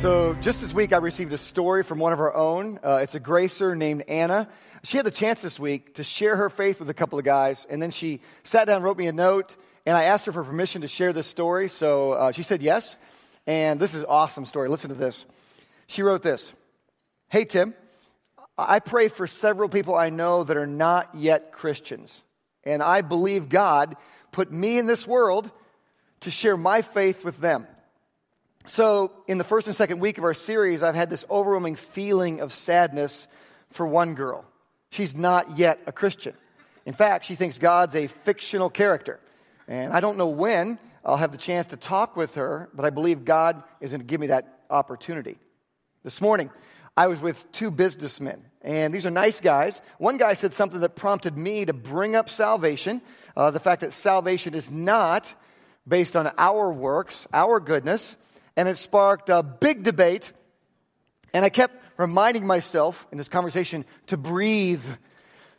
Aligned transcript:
So, 0.00 0.34
just 0.34 0.60
this 0.60 0.72
week, 0.72 0.92
I 0.92 0.98
received 0.98 1.32
a 1.32 1.38
story 1.38 1.82
from 1.82 1.98
one 1.98 2.12
of 2.12 2.20
our 2.20 2.32
own. 2.32 2.78
Uh, 2.84 3.00
it's 3.02 3.16
a 3.16 3.20
gracer 3.20 3.74
named 3.74 4.04
Anna. 4.06 4.48
She 4.84 4.96
had 4.96 5.04
the 5.04 5.10
chance 5.10 5.42
this 5.42 5.58
week 5.58 5.96
to 5.96 6.04
share 6.04 6.36
her 6.36 6.48
faith 6.48 6.78
with 6.78 6.88
a 6.88 6.94
couple 6.94 7.18
of 7.18 7.24
guys, 7.24 7.66
and 7.68 7.82
then 7.82 7.90
she 7.90 8.20
sat 8.44 8.68
down 8.68 8.76
and 8.76 8.84
wrote 8.84 8.96
me 8.96 9.08
a 9.08 9.12
note, 9.12 9.56
and 9.84 9.96
I 9.96 10.04
asked 10.04 10.26
her 10.26 10.32
for 10.32 10.44
permission 10.44 10.82
to 10.82 10.88
share 10.88 11.12
this 11.12 11.26
story. 11.26 11.68
So, 11.68 12.12
uh, 12.12 12.30
she 12.30 12.44
said 12.44 12.62
yes, 12.62 12.94
and 13.48 13.80
this 13.80 13.92
is 13.92 14.02
an 14.02 14.06
awesome 14.08 14.46
story. 14.46 14.68
Listen 14.68 14.90
to 14.90 14.94
this. 14.94 15.26
She 15.88 16.02
wrote 16.04 16.22
this 16.22 16.52
Hey, 17.28 17.44
Tim, 17.44 17.74
I 18.56 18.78
pray 18.78 19.08
for 19.08 19.26
several 19.26 19.68
people 19.68 19.96
I 19.96 20.10
know 20.10 20.44
that 20.44 20.56
are 20.56 20.68
not 20.68 21.12
yet 21.16 21.50
Christians, 21.50 22.22
and 22.62 22.84
I 22.84 23.00
believe 23.00 23.48
God 23.48 23.96
put 24.30 24.52
me 24.52 24.78
in 24.78 24.86
this 24.86 25.08
world 25.08 25.50
to 26.20 26.30
share 26.30 26.56
my 26.56 26.82
faith 26.82 27.24
with 27.24 27.40
them. 27.40 27.66
So, 28.68 29.12
in 29.26 29.38
the 29.38 29.44
first 29.44 29.66
and 29.66 29.74
second 29.74 30.00
week 30.00 30.18
of 30.18 30.24
our 30.24 30.34
series, 30.34 30.82
I've 30.82 30.94
had 30.94 31.08
this 31.08 31.24
overwhelming 31.30 31.76
feeling 31.76 32.42
of 32.42 32.52
sadness 32.52 33.26
for 33.70 33.86
one 33.86 34.14
girl. 34.14 34.44
She's 34.90 35.14
not 35.14 35.56
yet 35.56 35.80
a 35.86 35.92
Christian. 35.92 36.34
In 36.84 36.92
fact, 36.92 37.24
she 37.24 37.34
thinks 37.34 37.58
God's 37.58 37.96
a 37.96 38.08
fictional 38.08 38.68
character. 38.68 39.20
And 39.68 39.90
I 39.94 40.00
don't 40.00 40.18
know 40.18 40.26
when 40.28 40.78
I'll 41.02 41.16
have 41.16 41.32
the 41.32 41.38
chance 41.38 41.68
to 41.68 41.78
talk 41.78 42.14
with 42.14 42.34
her, 42.34 42.68
but 42.74 42.84
I 42.84 42.90
believe 42.90 43.24
God 43.24 43.62
is 43.80 43.90
going 43.90 44.02
to 44.02 44.06
give 44.06 44.20
me 44.20 44.26
that 44.26 44.58
opportunity. 44.68 45.38
This 46.04 46.20
morning, 46.20 46.50
I 46.94 47.06
was 47.06 47.20
with 47.20 47.50
two 47.52 47.70
businessmen, 47.70 48.44
and 48.60 48.92
these 48.92 49.06
are 49.06 49.10
nice 49.10 49.40
guys. 49.40 49.80
One 49.96 50.18
guy 50.18 50.34
said 50.34 50.52
something 50.52 50.80
that 50.80 50.94
prompted 50.94 51.38
me 51.38 51.64
to 51.64 51.72
bring 51.72 52.14
up 52.14 52.28
salvation 52.28 53.00
uh, 53.34 53.50
the 53.50 53.60
fact 53.60 53.80
that 53.80 53.94
salvation 53.94 54.52
is 54.52 54.70
not 54.70 55.34
based 55.86 56.16
on 56.16 56.30
our 56.36 56.70
works, 56.70 57.26
our 57.32 57.60
goodness 57.60 58.16
and 58.58 58.68
it 58.68 58.76
sparked 58.76 59.28
a 59.28 59.40
big 59.44 59.84
debate. 59.84 60.32
And 61.32 61.44
I 61.44 61.48
kept 61.48 61.76
reminding 61.96 62.44
myself 62.44 63.06
in 63.12 63.16
this 63.16 63.28
conversation 63.28 63.84
to 64.08 64.16
breathe 64.16 64.82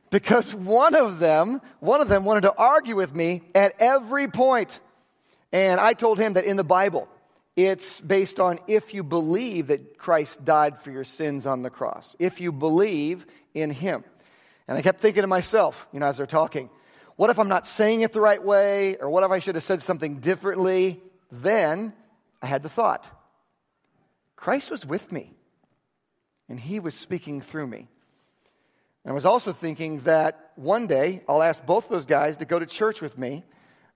because 0.10 0.54
one 0.54 0.96
of 0.96 1.18
them, 1.20 1.62
one 1.80 2.02
of 2.02 2.10
them 2.10 2.26
wanted 2.26 2.42
to 2.42 2.54
argue 2.54 2.98
with 2.98 3.16
me 3.16 3.44
at 3.56 3.74
every 3.80 4.28
point. 4.28 4.82
And 5.54 5.80
I 5.80 5.94
told 5.94 6.20
him 6.20 6.34
that 6.34 6.44
in 6.44 6.58
the 6.58 6.64
Bible, 6.66 7.08
it's 7.56 8.02
based 8.02 8.38
on 8.38 8.60
if 8.68 8.94
you 8.94 9.02
believe 9.02 9.68
that 9.68 9.98
Christ 9.98 10.44
died 10.44 10.78
for 10.82 10.92
your 10.92 11.06
sins 11.06 11.48
on 11.48 11.62
the 11.62 11.70
cross, 11.70 12.18
if 12.20 12.42
you 12.42 12.52
believe 12.52 13.26
in 13.54 13.72
him. 13.72 14.04
And 14.68 14.78
I 14.78 14.82
kept 14.82 15.00
thinking 15.00 15.22
to 15.22 15.28
myself, 15.28 15.88
you 15.94 16.02
know, 16.02 16.08
as 16.08 16.18
they're 16.18 16.26
talking, 16.26 16.70
what 17.16 17.30
if 17.30 17.40
I'm 17.40 17.48
not 17.48 17.66
saying 17.66 18.02
it 18.02 18.12
the 18.12 18.20
right 18.20 18.44
way? 18.44 18.98
Or 18.98 19.10
what 19.10 19.24
if 19.24 19.32
I 19.32 19.40
should 19.40 19.56
have 19.56 19.64
said 19.64 19.82
something 19.82 20.20
differently? 20.20 21.02
Then 21.32 21.94
I 22.42 22.48
had 22.48 22.64
the 22.64 22.70
thought 22.70 23.10
Christ 24.36 24.72
was 24.72 24.86
with 24.86 25.12
me, 25.12 25.34
and 26.48 26.60
he 26.60 26.80
was 26.80 26.96
speaking 26.96 27.42
through 27.42 27.68
me. 27.68 27.90
And 29.04 29.12
I 29.12 29.14
was 29.14 29.26
also 29.26 29.52
thinking 29.52 30.00
that 30.00 30.52
one 30.56 30.88
day 30.88 31.24
I'll 31.28 31.44
ask 31.44 31.66
both 31.66 31.90
those 31.90 32.06
guys 32.06 32.38
to 32.38 32.46
go 32.46 32.60
to 32.60 32.66
church 32.66 33.02
with 33.02 33.18
me. 33.18 33.44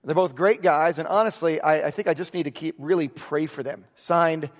They're 0.02 0.14
both 0.14 0.34
great 0.34 0.60
guys, 0.60 0.98
and 0.98 1.08
honestly, 1.08 1.60
I, 1.60 1.86
I 1.86 1.90
think 1.90 2.08
I 2.08 2.14
just 2.14 2.34
need 2.34 2.42
to 2.42 2.50
keep 2.50 2.74
really 2.78 3.08
pray 3.08 3.46
for 3.46 3.62
them. 3.62 3.86
Signed, 3.94 4.50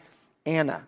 Anna. 0.46 0.86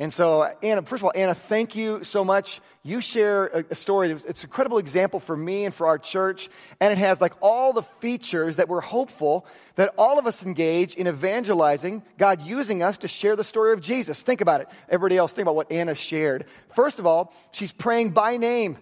And 0.00 0.12
so, 0.12 0.44
Anna, 0.62 0.82
first 0.82 1.00
of 1.00 1.06
all, 1.06 1.12
Anna, 1.16 1.34
thank 1.34 1.74
you 1.74 2.04
so 2.04 2.24
much. 2.24 2.60
You 2.84 3.00
share 3.00 3.46
a, 3.46 3.64
a, 3.70 3.74
story. 3.74 4.12
It's 4.12 4.44
an 4.44 4.48
incredible 4.48 4.78
example 4.78 5.18
for 5.18 5.36
me 5.36 5.64
and 5.64 5.74
for 5.74 5.88
our 5.88 5.98
church. 5.98 6.48
And 6.78 6.92
it 6.92 6.98
has 6.98 7.20
like 7.20 7.32
all 7.42 7.72
the 7.72 7.82
features 7.82 8.56
that 8.56 8.68
we're 8.68 8.80
hopeful 8.80 9.44
that 9.74 9.92
all 9.98 10.16
of 10.16 10.28
us 10.28 10.44
engage 10.44 10.94
in 10.94 11.08
evangelizing, 11.08 12.04
God 12.16 12.42
using 12.42 12.80
us 12.80 12.98
to 12.98 13.08
share 13.08 13.34
the 13.34 13.42
story 13.42 13.72
of 13.72 13.80
Jesus. 13.80 14.22
Think 14.22 14.40
about 14.40 14.60
it. 14.60 14.68
Everybody 14.88 15.16
else, 15.16 15.32
think 15.32 15.46
about 15.46 15.56
what 15.56 15.72
Anna 15.72 15.96
shared. 15.96 16.44
First 16.76 17.00
of 17.00 17.06
all, 17.06 17.34
she's 17.50 17.72
praying 17.72 18.10
by 18.10 18.36
name 18.36 18.78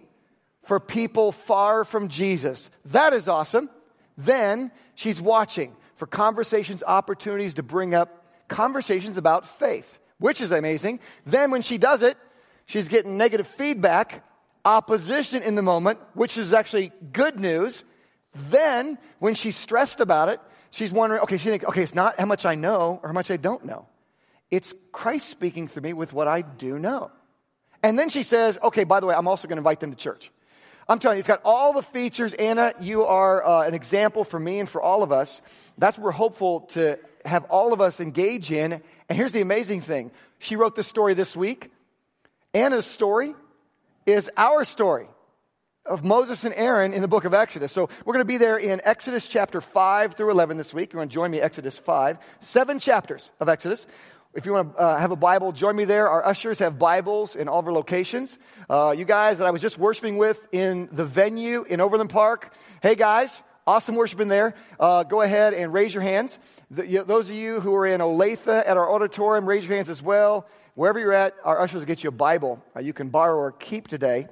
for 0.64 0.78
people 0.78 1.32
far 1.32 1.84
from 1.84 2.08
Jesus. 2.08 2.68
That 2.86 3.14
is 3.14 3.26
awesome. 3.26 3.70
Then 4.18 4.70
she's 4.94 5.18
watching 5.18 5.76
for 5.94 6.06
conversations, 6.06 6.82
opportunities 6.86 7.54
to 7.54 7.62
bring 7.62 7.94
up 7.94 8.26
conversations 8.48 9.16
about 9.16 9.48
faith 9.48 9.98
which 10.18 10.40
is 10.40 10.50
amazing. 10.52 11.00
Then 11.24 11.50
when 11.50 11.62
she 11.62 11.78
does 11.78 12.02
it, 12.02 12.16
she's 12.66 12.88
getting 12.88 13.16
negative 13.16 13.46
feedback, 13.46 14.24
opposition 14.64 15.42
in 15.42 15.54
the 15.54 15.62
moment, 15.62 15.98
which 16.14 16.36
is 16.36 16.52
actually 16.52 16.92
good 17.12 17.38
news. 17.38 17.84
Then 18.50 18.98
when 19.18 19.34
she's 19.34 19.56
stressed 19.56 20.00
about 20.00 20.28
it, 20.28 20.40
she's 20.70 20.92
wondering, 20.92 21.22
okay, 21.22 21.36
she 21.36 21.48
thinks, 21.48 21.64
okay, 21.66 21.82
it's 21.82 21.94
not 21.94 22.18
how 22.18 22.26
much 22.26 22.44
I 22.44 22.54
know 22.54 23.00
or 23.02 23.08
how 23.08 23.14
much 23.14 23.30
I 23.30 23.36
don't 23.36 23.64
know. 23.64 23.86
It's 24.50 24.74
Christ 24.92 25.28
speaking 25.28 25.68
through 25.68 25.82
me 25.82 25.92
with 25.92 26.12
what 26.12 26.28
I 26.28 26.42
do 26.42 26.78
know. 26.78 27.10
And 27.82 27.98
then 27.98 28.08
she 28.08 28.22
says, 28.22 28.58
okay, 28.62 28.84
by 28.84 29.00
the 29.00 29.06
way, 29.06 29.14
I'm 29.14 29.28
also 29.28 29.48
going 29.48 29.56
to 29.56 29.60
invite 29.60 29.80
them 29.80 29.90
to 29.90 29.96
church. 29.96 30.30
I'm 30.88 31.00
telling 31.00 31.16
you, 31.16 31.20
it's 31.20 31.28
got 31.28 31.40
all 31.44 31.72
the 31.72 31.82
features. 31.82 32.32
Anna, 32.34 32.72
you 32.80 33.04
are 33.04 33.44
uh, 33.44 33.62
an 33.66 33.74
example 33.74 34.22
for 34.22 34.38
me 34.38 34.60
and 34.60 34.68
for 34.68 34.80
all 34.80 35.02
of 35.02 35.10
us. 35.10 35.40
That's 35.78 35.98
what 35.98 36.04
we're 36.04 36.10
hopeful 36.12 36.60
to 36.60 36.98
have 37.26 37.44
all 37.44 37.72
of 37.72 37.80
us 37.80 38.00
engage 38.00 38.50
in. 38.50 38.72
And 38.72 38.82
here's 39.16 39.32
the 39.32 39.40
amazing 39.40 39.80
thing 39.80 40.10
she 40.38 40.56
wrote 40.56 40.76
this 40.76 40.86
story 40.86 41.14
this 41.14 41.36
week. 41.36 41.70
Anna's 42.54 42.86
story 42.86 43.34
is 44.06 44.30
our 44.36 44.64
story 44.64 45.08
of 45.84 46.04
Moses 46.04 46.44
and 46.44 46.54
Aaron 46.54 46.92
in 46.92 47.02
the 47.02 47.08
book 47.08 47.24
of 47.24 47.34
Exodus. 47.34 47.72
So 47.72 47.88
we're 48.04 48.14
going 48.14 48.24
to 48.24 48.24
be 48.24 48.38
there 48.38 48.56
in 48.56 48.80
Exodus 48.84 49.28
chapter 49.28 49.60
5 49.60 50.14
through 50.14 50.30
11 50.30 50.56
this 50.56 50.74
week. 50.74 50.92
You're 50.92 51.00
going 51.00 51.08
to 51.08 51.14
join 51.14 51.30
me, 51.30 51.40
Exodus 51.40 51.78
5. 51.78 52.18
Seven 52.40 52.78
chapters 52.78 53.30
of 53.40 53.48
Exodus. 53.48 53.86
If 54.34 54.44
you 54.44 54.52
want 54.52 54.74
to 54.74 54.78
uh, 54.78 54.98
have 54.98 55.12
a 55.12 55.16
Bible, 55.16 55.52
join 55.52 55.76
me 55.76 55.86
there. 55.86 56.08
Our 56.08 56.24
ushers 56.24 56.58
have 56.58 56.78
Bibles 56.78 57.36
in 57.36 57.48
all 57.48 57.60
of 57.60 57.66
our 57.66 57.72
locations. 57.72 58.36
Uh, 58.68 58.94
you 58.96 59.06
guys 59.06 59.38
that 59.38 59.46
I 59.46 59.50
was 59.50 59.62
just 59.62 59.78
worshiping 59.78 60.18
with 60.18 60.46
in 60.52 60.88
the 60.92 61.04
venue 61.06 61.62
in 61.62 61.80
Overland 61.80 62.10
Park, 62.10 62.52
hey 62.82 62.96
guys, 62.96 63.42
awesome 63.66 63.96
worship 63.96 64.20
in 64.20 64.28
there. 64.28 64.54
Uh, 64.78 65.02
go 65.02 65.22
ahead 65.22 65.52
and 65.54 65.72
raise 65.72 65.92
your 65.92 66.02
hands. 66.02 66.38
The, 66.70 66.86
you, 66.86 67.04
those 67.04 67.28
of 67.28 67.34
you 67.34 67.60
who 67.60 67.74
are 67.74 67.86
in 67.86 68.00
Olathe 68.00 68.46
at 68.46 68.76
our 68.76 68.90
auditorium, 68.90 69.46
raise 69.46 69.66
your 69.66 69.76
hands 69.76 69.88
as 69.88 70.02
well. 70.02 70.46
Wherever 70.74 70.98
you're 70.98 71.12
at, 71.12 71.34
our 71.44 71.60
ushers 71.60 71.80
will 71.80 71.86
get 71.86 72.04
you 72.04 72.08
a 72.08 72.12
Bible 72.12 72.62
uh, 72.76 72.80
you 72.80 72.92
can 72.92 73.08
borrow 73.08 73.36
or 73.36 73.52
keep 73.52 73.88
today. 73.88 74.28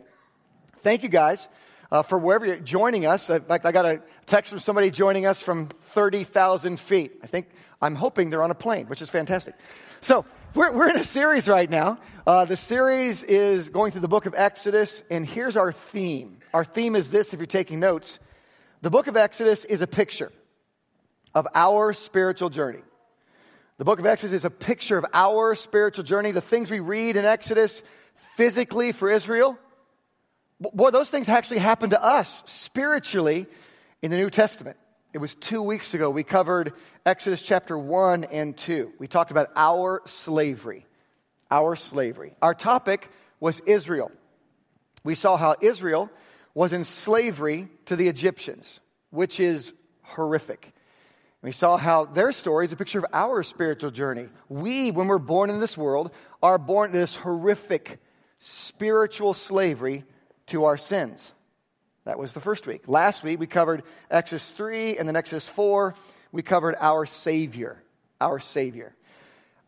Thank 0.78 1.02
you 1.02 1.08
guys. 1.08 1.48
Uh, 1.90 2.02
for 2.02 2.18
wherever 2.18 2.44
you're 2.44 2.56
joining 2.56 3.06
us. 3.06 3.30
In 3.30 3.42
fact, 3.42 3.64
I 3.64 3.70
got 3.70 3.84
a 3.84 4.02
text 4.26 4.50
from 4.50 4.58
somebody 4.58 4.90
joining 4.90 5.26
us 5.26 5.40
from 5.40 5.68
30,000 5.92 6.80
feet. 6.80 7.20
I 7.22 7.28
think, 7.28 7.46
I'm 7.80 7.94
hoping 7.94 8.30
they're 8.30 8.42
on 8.42 8.50
a 8.50 8.54
plane, 8.54 8.86
which 8.86 9.00
is 9.00 9.10
fantastic. 9.10 9.54
So, 10.00 10.24
we're, 10.54 10.72
we're 10.72 10.88
in 10.88 10.96
a 10.96 11.04
series 11.04 11.48
right 11.48 11.68
now. 11.68 11.98
Uh, 12.26 12.46
the 12.46 12.56
series 12.56 13.22
is 13.22 13.68
going 13.68 13.92
through 13.92 14.00
the 14.00 14.08
book 14.08 14.26
of 14.26 14.34
Exodus, 14.36 15.04
and 15.10 15.26
here's 15.26 15.56
our 15.56 15.72
theme. 15.72 16.38
Our 16.52 16.64
theme 16.64 16.96
is 16.96 17.10
this 17.10 17.32
if 17.32 17.38
you're 17.38 17.46
taking 17.46 17.80
notes 17.80 18.18
the 18.84 18.90
book 18.90 19.06
of 19.06 19.16
Exodus 19.16 19.64
is 19.64 19.80
a 19.80 19.86
picture 19.86 20.30
of 21.34 21.48
our 21.54 21.94
spiritual 21.94 22.50
journey. 22.50 22.82
The 23.78 23.84
book 23.86 23.98
of 23.98 24.04
Exodus 24.04 24.34
is 24.34 24.44
a 24.44 24.50
picture 24.50 24.98
of 24.98 25.06
our 25.14 25.54
spiritual 25.54 26.04
journey. 26.04 26.32
The 26.32 26.42
things 26.42 26.70
we 26.70 26.80
read 26.80 27.16
in 27.16 27.24
Exodus 27.24 27.82
physically 28.36 28.92
for 28.92 29.10
Israel, 29.10 29.58
boy, 30.60 30.90
those 30.90 31.08
things 31.08 31.30
actually 31.30 31.60
happen 31.60 31.90
to 31.90 32.04
us 32.04 32.42
spiritually 32.44 33.46
in 34.02 34.10
the 34.10 34.18
New 34.18 34.28
Testament. 34.28 34.76
It 35.14 35.18
was 35.18 35.34
two 35.34 35.62
weeks 35.62 35.94
ago 35.94 36.10
we 36.10 36.22
covered 36.22 36.74
Exodus 37.06 37.40
chapter 37.40 37.78
1 37.78 38.24
and 38.24 38.54
2. 38.54 38.92
We 38.98 39.08
talked 39.08 39.30
about 39.30 39.48
our 39.56 40.02
slavery. 40.04 40.84
Our 41.50 41.74
slavery. 41.74 42.36
Our 42.42 42.52
topic 42.52 43.08
was 43.40 43.60
Israel. 43.60 44.12
We 45.04 45.14
saw 45.14 45.38
how 45.38 45.56
Israel 45.62 46.10
was 46.54 46.72
in 46.72 46.84
slavery 46.84 47.68
to 47.86 47.96
the 47.96 48.08
Egyptians, 48.08 48.80
which 49.14 49.40
is 49.40 49.72
horrific. 50.02 50.72
We 51.40 51.52
saw 51.52 51.76
how 51.76 52.06
their 52.06 52.32
story 52.32 52.66
is 52.66 52.72
a 52.72 52.76
picture 52.76 52.98
of 52.98 53.06
our 53.12 53.42
spiritual 53.42 53.90
journey. 53.90 54.28
We, 54.48 54.90
when 54.90 55.06
we're 55.08 55.18
born 55.18 55.50
in 55.50 55.60
this 55.60 55.76
world, 55.76 56.10
are 56.42 56.58
born 56.58 56.90
in 56.90 56.96
this 56.96 57.14
horrific 57.14 58.00
spiritual 58.38 59.34
slavery 59.34 60.04
to 60.46 60.64
our 60.64 60.76
sins. 60.76 61.32
That 62.04 62.18
was 62.18 62.32
the 62.32 62.40
first 62.40 62.66
week. 62.66 62.88
Last 62.88 63.22
week, 63.22 63.38
we 63.38 63.46
covered 63.46 63.82
Exodus 64.10 64.50
3 64.50 64.98
and 64.98 65.08
then 65.08 65.16
Exodus 65.16 65.48
4. 65.48 65.94
We 66.32 66.42
covered 66.42 66.76
our 66.80 67.06
Savior. 67.06 67.82
Our 68.20 68.40
Savior. 68.40 68.94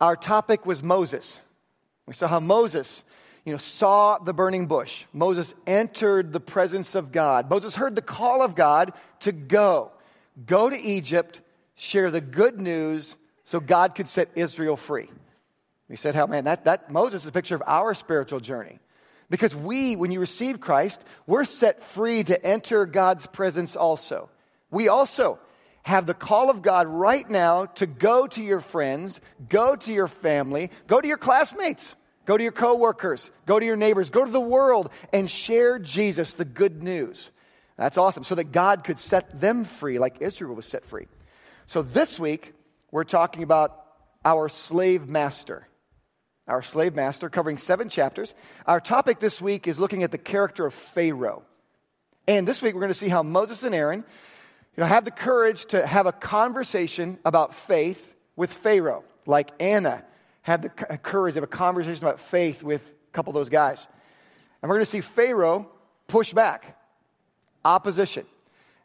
Our 0.01 0.17
topic 0.17 0.67
was 0.67 0.83
Moses. 0.83 1.41
We 2.07 2.15
saw 2.15 2.27
how 2.27 2.41
Moses 2.41 3.05
you 3.47 3.53
know, 3.53 3.59
saw 3.59 4.19
the 4.19 4.35
burning 4.35 4.67
bush. 4.67 5.05
Moses 5.13 5.55
entered 5.69 6.33
the 6.33 6.41
presence 6.41 6.97
of 6.97 7.13
God. 7.13 7.49
Moses 7.49 7.77
heard 7.77 7.95
the 7.95 8.03
call 8.03 8.43
of 8.43 8.57
God 8.57 8.93
to 9.21 9.31
go. 9.31 9.93
Go 10.45 10.69
to 10.69 10.77
Egypt, 10.77 11.41
share 11.77 12.11
the 12.11 12.21
good 12.21 12.61
news 12.61 13.17
so 13.45 13.61
God 13.61 13.95
could 13.95 14.09
set 14.09 14.31
Israel 14.35 14.77
free. 14.77 15.09
We 15.89 15.95
said, 15.95 16.17
how, 16.17 16.27
man, 16.27 16.45
that, 16.45 16.65
that 16.65 16.91
Moses 16.91 17.23
is 17.23 17.29
a 17.29 17.33
picture 17.33 17.55
of 17.55 17.63
our 17.69 17.95
spiritual 17.95 18.41
journey. 18.41 18.81
Because 19.31 19.55
we, 19.55 19.95
when 19.95 20.11
you 20.11 20.19
receive 20.19 20.61
Christ, 20.61 21.05
we're 21.29 21.45
set 21.45 21.85
free 21.85 22.25
to 22.25 22.45
enter 22.45 22.85
God's 22.85 23.27
presence 23.27 23.77
also. 23.77 24.29
We 24.73 24.89
also 24.89 25.39
have 25.85 26.07
the 26.07 26.15
call 26.15 26.51
of 26.51 26.63
God 26.63 26.89
right 26.89 27.29
now 27.31 27.67
to 27.67 27.87
go 27.87 28.27
to 28.27 28.43
your 28.43 28.61
friends, 28.61 29.21
go 29.49 29.77
to 29.77 29.93
your 29.93 30.09
family, 30.09 30.73
go 30.89 31.01
to 31.01 31.07
your 31.07 31.17
classmates, 31.17 31.95
go 32.27 32.37
to 32.37 32.43
your 32.43 32.53
coworkers, 32.53 33.31
go 33.47 33.59
to 33.59 33.65
your 33.65 33.77
neighbors, 33.77 34.11
go 34.11 34.25
to 34.25 34.31
the 34.31 34.41
world 34.41 34.91
and 35.13 35.31
share 35.31 35.79
Jesus, 35.79 36.35
the 36.35 36.45
good 36.45 36.83
news. 36.83 37.31
That's 37.79 37.97
awesome. 37.97 38.25
So 38.25 38.35
that 38.35 38.53
God 38.53 38.85
could 38.85 38.99
set 38.99 39.41
them 39.41 39.65
free 39.65 39.99
like 39.99 40.19
Israel 40.21 40.55
was 40.55 40.67
set 40.67 40.85
free. 40.85 41.07
So 41.67 41.83
this 41.83 42.19
week, 42.19 42.53
we're 42.91 43.05
talking 43.05 43.43
about 43.43 43.83
our 44.25 44.49
slave 44.49 45.09
master 45.09 45.67
our 46.49 46.63
slave 46.63 46.95
master, 46.95 47.29
covering 47.29 47.59
seven 47.59 47.89
chapters. 47.89 48.35
Our 48.67 48.81
topic 48.81 49.19
this 49.19 49.41
week 49.41 49.67
is 49.67 49.79
looking 49.79 50.03
at 50.03 50.13
the 50.13 50.19
character 50.19 50.65
of 50.67 50.75
Pharaoh. 50.75 51.43
And 52.29 52.47
this 52.47 52.63
week 52.63 52.75
we're 52.75 52.81
going 52.81 52.93
to 52.93 52.99
see 52.99 53.09
how 53.09 53.23
Moses 53.23 53.65
and 53.65 53.75
Aaron 53.75 54.05
you 54.77 54.81
know, 54.81 54.87
have 54.87 55.05
the 55.05 55.11
courage 55.11 55.67
to 55.67 55.87
have 55.87 56.07
a 56.07 56.13
conversation 56.13 57.19
about 57.25 57.55
faith 57.55 58.15
with 58.37 58.53
Pharaoh, 58.53 59.05
like 59.27 59.51
Anna 59.59 60.05
had 60.47 60.63
the 60.63 60.69
courage 60.69 61.37
of 61.37 61.43
a 61.43 61.49
conversation 61.49 62.05
about 62.05 62.21
faith 62.21 62.63
with 62.63 62.95
a 63.09 63.13
couple 63.13 63.33
of 63.33 63.35
those 63.35 63.49
guys. 63.49 63.85
And 64.63 64.69
we're 64.69 64.77
going 64.77 64.85
to 64.85 64.91
see 64.91 65.01
Pharaoh 65.01 65.69
push 66.07 66.33
back, 66.33 66.79
opposition. 67.65 68.25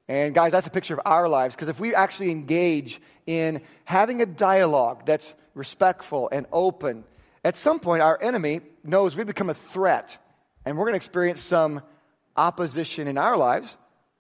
And 0.07 0.33
guys, 0.33 0.53
that's 0.53 0.65
a 0.65 0.71
picture 0.71 0.95
of 0.95 1.01
our 1.05 1.29
lives 1.29 1.53
because 1.53 1.67
if 1.67 1.79
we 1.79 1.93
actually 1.93 2.31
engage 2.31 2.99
in 3.27 3.61
having 3.85 4.23
a 4.23 4.25
dialogue 4.25 5.05
that's 5.05 5.35
respectful 5.53 6.29
and 6.31 6.47
open 6.51 7.03
at 7.43 7.57
some 7.57 7.79
point, 7.79 8.01
our 8.01 8.19
enemy 8.19 8.61
knows 8.83 9.15
we 9.15 9.23
become 9.23 9.51
a 9.51 9.53
threat, 9.53 10.17
and 10.65 10.75
we're 10.75 10.85
going 10.85 10.93
to 10.93 10.97
experience 10.97 11.41
some 11.41 11.83
opposition 12.35 13.07
in 13.07 13.19
our 13.19 13.37
lives, 13.37 13.77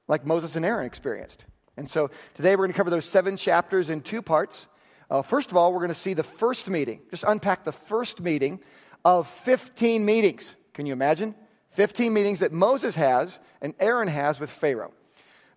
like 0.07 0.27
Moses 0.27 0.55
and 0.55 0.63
Aaron 0.63 0.85
experienced. 0.85 1.45
And 1.75 1.89
so 1.89 2.11
today 2.35 2.55
we're 2.55 2.65
going 2.65 2.73
to 2.73 2.77
cover 2.77 2.91
those 2.91 3.05
seven 3.05 3.35
chapters 3.35 3.89
in 3.89 4.01
two 4.01 4.21
parts. 4.21 4.67
Uh, 5.11 5.21
first 5.21 5.51
of 5.51 5.57
all, 5.57 5.73
we're 5.73 5.79
going 5.79 5.89
to 5.89 5.95
see 5.95 6.13
the 6.13 6.23
first 6.23 6.69
meeting, 6.69 7.01
just 7.09 7.25
unpack 7.27 7.65
the 7.65 7.73
first 7.73 8.21
meeting 8.21 8.61
of 9.03 9.27
15 9.27 10.05
meetings. 10.05 10.55
Can 10.73 10.85
you 10.85 10.93
imagine? 10.93 11.35
15 11.71 12.13
meetings 12.13 12.39
that 12.39 12.53
Moses 12.53 12.95
has 12.95 13.37
and 13.61 13.73
Aaron 13.81 14.07
has 14.07 14.39
with 14.39 14.49
Pharaoh. 14.49 14.93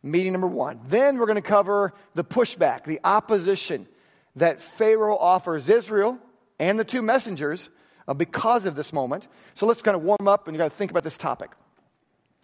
Meeting 0.02 0.32
number 0.32 0.48
one. 0.48 0.80
Then 0.88 1.18
we're 1.18 1.26
going 1.26 1.36
to 1.36 1.42
cover 1.42 1.94
the 2.14 2.24
pushback, 2.24 2.84
the 2.84 2.98
opposition 3.04 3.86
that 4.34 4.60
Pharaoh 4.60 5.16
offers 5.16 5.68
Israel 5.68 6.18
and 6.58 6.76
the 6.76 6.84
two 6.84 7.00
messengers 7.00 7.70
uh, 8.08 8.14
because 8.14 8.66
of 8.66 8.74
this 8.74 8.92
moment. 8.92 9.28
So 9.54 9.66
let's 9.66 9.82
kind 9.82 9.96
of 9.96 10.02
warm 10.02 10.26
up 10.26 10.48
and 10.48 10.54
you 10.56 10.58
got 10.58 10.72
to 10.72 10.76
think 10.76 10.90
about 10.90 11.04
this 11.04 11.16
topic. 11.16 11.52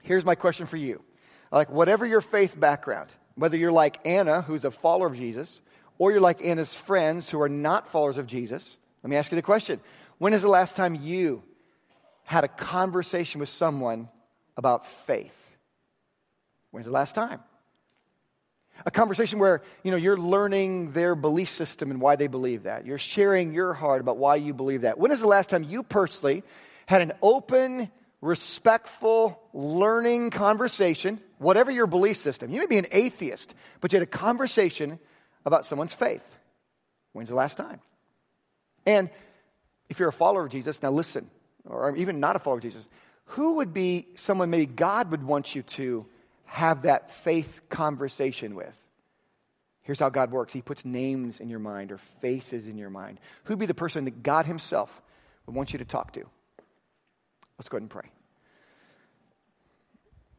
Here's 0.02 0.24
my 0.24 0.36
question 0.36 0.64
for 0.64 0.76
you. 0.76 1.02
Like, 1.50 1.70
whatever 1.70 2.06
your 2.06 2.20
faith 2.20 2.58
background, 2.58 3.12
whether 3.34 3.56
you're 3.56 3.72
like 3.72 3.98
Anna, 4.04 4.42
who's 4.42 4.64
a 4.64 4.70
follower 4.70 5.08
of 5.08 5.16
Jesus, 5.16 5.60
or 6.00 6.10
you're 6.10 6.20
like 6.20 6.42
Anna's 6.42 6.74
friends 6.74 7.28
who 7.28 7.42
are 7.42 7.48
not 7.48 7.86
followers 7.90 8.16
of 8.16 8.26
Jesus, 8.26 8.78
let 9.02 9.10
me 9.10 9.16
ask 9.16 9.30
you 9.30 9.36
the 9.36 9.42
question 9.42 9.80
When 10.18 10.32
is 10.32 10.42
the 10.42 10.48
last 10.48 10.74
time 10.74 10.96
you 10.96 11.44
had 12.24 12.42
a 12.42 12.48
conversation 12.48 13.38
with 13.38 13.50
someone 13.50 14.08
about 14.56 14.86
faith? 14.86 15.36
When's 16.70 16.86
the 16.86 16.92
last 16.92 17.14
time? 17.14 17.40
A 18.86 18.90
conversation 18.90 19.38
where, 19.38 19.60
you 19.82 19.90
know, 19.90 19.98
you're 19.98 20.16
learning 20.16 20.92
their 20.92 21.14
belief 21.14 21.50
system 21.50 21.90
and 21.90 22.00
why 22.00 22.16
they 22.16 22.28
believe 22.28 22.62
that. 22.62 22.86
You're 22.86 22.96
sharing 22.96 23.52
your 23.52 23.74
heart 23.74 24.00
about 24.00 24.16
why 24.16 24.36
you 24.36 24.54
believe 24.54 24.82
that. 24.82 24.98
When 24.98 25.10
is 25.10 25.20
the 25.20 25.28
last 25.28 25.50
time 25.50 25.64
you 25.64 25.82
personally 25.82 26.44
had 26.86 27.02
an 27.02 27.12
open, 27.20 27.90
respectful, 28.22 29.38
learning 29.52 30.30
conversation, 30.30 31.20
whatever 31.36 31.70
your 31.70 31.86
belief 31.86 32.16
system? 32.16 32.50
You 32.50 32.60
may 32.60 32.66
be 32.66 32.78
an 32.78 32.86
atheist, 32.90 33.54
but 33.82 33.92
you 33.92 33.98
had 33.98 34.08
a 34.08 34.10
conversation 34.10 34.98
about 35.44 35.66
someone's 35.66 35.94
faith. 35.94 36.24
When's 37.12 37.28
the 37.28 37.34
last 37.34 37.56
time? 37.56 37.80
And 38.86 39.10
if 39.88 39.98
you're 39.98 40.08
a 40.08 40.12
follower 40.12 40.44
of 40.44 40.50
Jesus, 40.50 40.82
now 40.82 40.90
listen, 40.90 41.30
or 41.64 41.94
even 41.96 42.20
not 42.20 42.36
a 42.36 42.38
follower 42.38 42.58
of 42.58 42.62
Jesus, 42.62 42.86
who 43.24 43.56
would 43.56 43.72
be 43.72 44.06
someone 44.14 44.50
maybe 44.50 44.66
God 44.66 45.10
would 45.10 45.22
want 45.22 45.54
you 45.54 45.62
to 45.62 46.06
have 46.44 46.82
that 46.82 47.10
faith 47.10 47.60
conversation 47.68 48.54
with. 48.54 48.76
Here's 49.82 50.00
how 50.00 50.08
God 50.08 50.30
works 50.30 50.52
He 50.52 50.62
puts 50.62 50.84
names 50.84 51.40
in 51.40 51.48
your 51.48 51.58
mind 51.58 51.92
or 51.92 51.98
faces 52.20 52.66
in 52.66 52.76
your 52.76 52.90
mind. 52.90 53.18
Who'd 53.44 53.58
be 53.58 53.66
the 53.66 53.74
person 53.74 54.04
that 54.04 54.22
God 54.22 54.46
Himself 54.46 55.00
would 55.46 55.54
want 55.54 55.72
you 55.72 55.78
to 55.78 55.84
talk 55.84 56.12
to? 56.12 56.24
Let's 57.58 57.68
go 57.68 57.76
ahead 57.76 57.82
and 57.82 57.90
pray. 57.90 58.10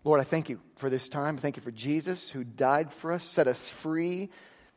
Lord, 0.04 0.20
I 0.20 0.24
thank 0.24 0.50
you 0.50 0.60
for 0.78 0.90
this 0.90 1.10
time. 1.10 1.38
Thank 1.38 1.58
you 1.58 1.62
for 1.62 1.72
Jesus 1.72 2.30
who 2.30 2.44
died 2.44 2.92
for 2.92 3.12
us, 3.12 3.24
set 3.24 3.48
us 3.48 3.70
free 3.70 4.30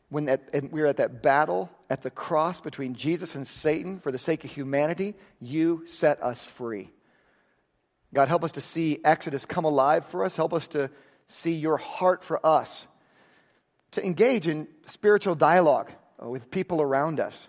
when 0.08 0.26
that, 0.26 0.50
we 0.70 0.80
were 0.80 0.86
at 0.86 0.98
that 0.98 1.22
battle 1.22 1.70
at 1.90 2.02
the 2.02 2.10
cross 2.10 2.60
between 2.60 2.94
Jesus 2.94 3.34
and 3.34 3.46
Satan 3.46 3.98
for 3.98 4.12
the 4.12 4.18
sake 4.18 4.44
of 4.44 4.50
humanity. 4.50 5.14
You 5.40 5.84
set 5.86 6.22
us 6.22 6.44
free. 6.44 6.90
God, 8.12 8.28
help 8.28 8.44
us 8.44 8.52
to 8.52 8.60
see 8.60 9.00
Exodus 9.04 9.44
come 9.44 9.64
alive 9.64 10.06
for 10.06 10.24
us. 10.24 10.36
Help 10.36 10.52
us 10.52 10.68
to 10.68 10.90
see 11.26 11.54
your 11.54 11.76
heart 11.76 12.22
for 12.22 12.44
us, 12.46 12.86
to 13.92 14.04
engage 14.04 14.46
in 14.46 14.68
spiritual 14.86 15.34
dialogue 15.34 15.90
uh, 16.22 16.28
with 16.28 16.50
people 16.50 16.80
around 16.80 17.18
us. 17.18 17.48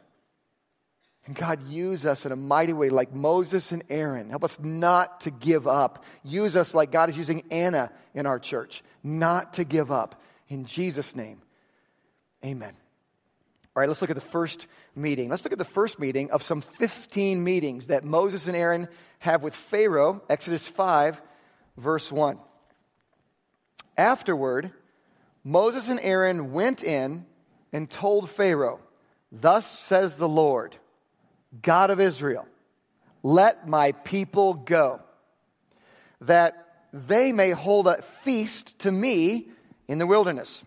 And 1.27 1.35
God, 1.35 1.67
use 1.67 2.05
us 2.05 2.25
in 2.25 2.31
a 2.31 2.35
mighty 2.35 2.73
way 2.73 2.89
like 2.89 3.13
Moses 3.13 3.71
and 3.71 3.83
Aaron. 3.89 4.29
Help 4.29 4.43
us 4.43 4.59
not 4.59 5.21
to 5.21 5.31
give 5.31 5.67
up. 5.67 6.03
Use 6.23 6.55
us 6.55 6.73
like 6.75 6.91
God 6.91 7.09
is 7.09 7.17
using 7.17 7.43
Anna 7.49 7.91
in 8.13 8.25
our 8.25 8.37
church, 8.37 8.83
not 9.03 9.53
to 9.53 9.63
give 9.63 9.91
up. 9.91 10.21
In 10.47 10.65
Jesus' 10.65 11.15
name, 11.15 11.41
amen. 12.45 12.73
All 13.75 13.81
right, 13.81 13.89
let's 13.89 14.01
look 14.01 14.09
at 14.09 14.15
the 14.15 14.21
first 14.21 14.67
meeting. 14.95 15.29
Let's 15.29 15.43
look 15.43 15.51
at 15.51 15.59
the 15.59 15.65
first 15.65 15.99
meeting 15.99 16.31
of 16.31 16.43
some 16.43 16.61
15 16.61 17.43
meetings 17.43 17.87
that 17.87 18.05
Moses 18.05 18.47
and 18.47 18.55
Aaron 18.55 18.87
have 19.19 19.43
with 19.43 19.53
Pharaoh, 19.53 20.21
Exodus 20.29 20.65
5, 20.67 21.21
verse 21.77 22.09
1. 22.09 22.37
Afterward, 23.97 24.71
Moses 25.43 25.89
and 25.89 25.99
Aaron 25.99 26.53
went 26.53 26.83
in 26.83 27.25
and 27.73 27.89
told 27.89 28.29
Pharaoh, 28.29 28.79
Thus 29.31 29.65
says 29.65 30.15
the 30.15 30.29
Lord, 30.29 30.77
God 31.61 31.89
of 31.89 31.99
Israel, 31.99 32.47
let 33.23 33.67
my 33.67 33.91
people 33.91 34.53
go, 34.53 35.01
that 36.21 36.85
they 36.93 37.33
may 37.33 37.51
hold 37.51 37.87
a 37.87 38.01
feast 38.01 38.79
to 38.79 38.91
me 38.91 39.49
in 39.87 39.97
the 39.97 40.07
wilderness. 40.07 40.63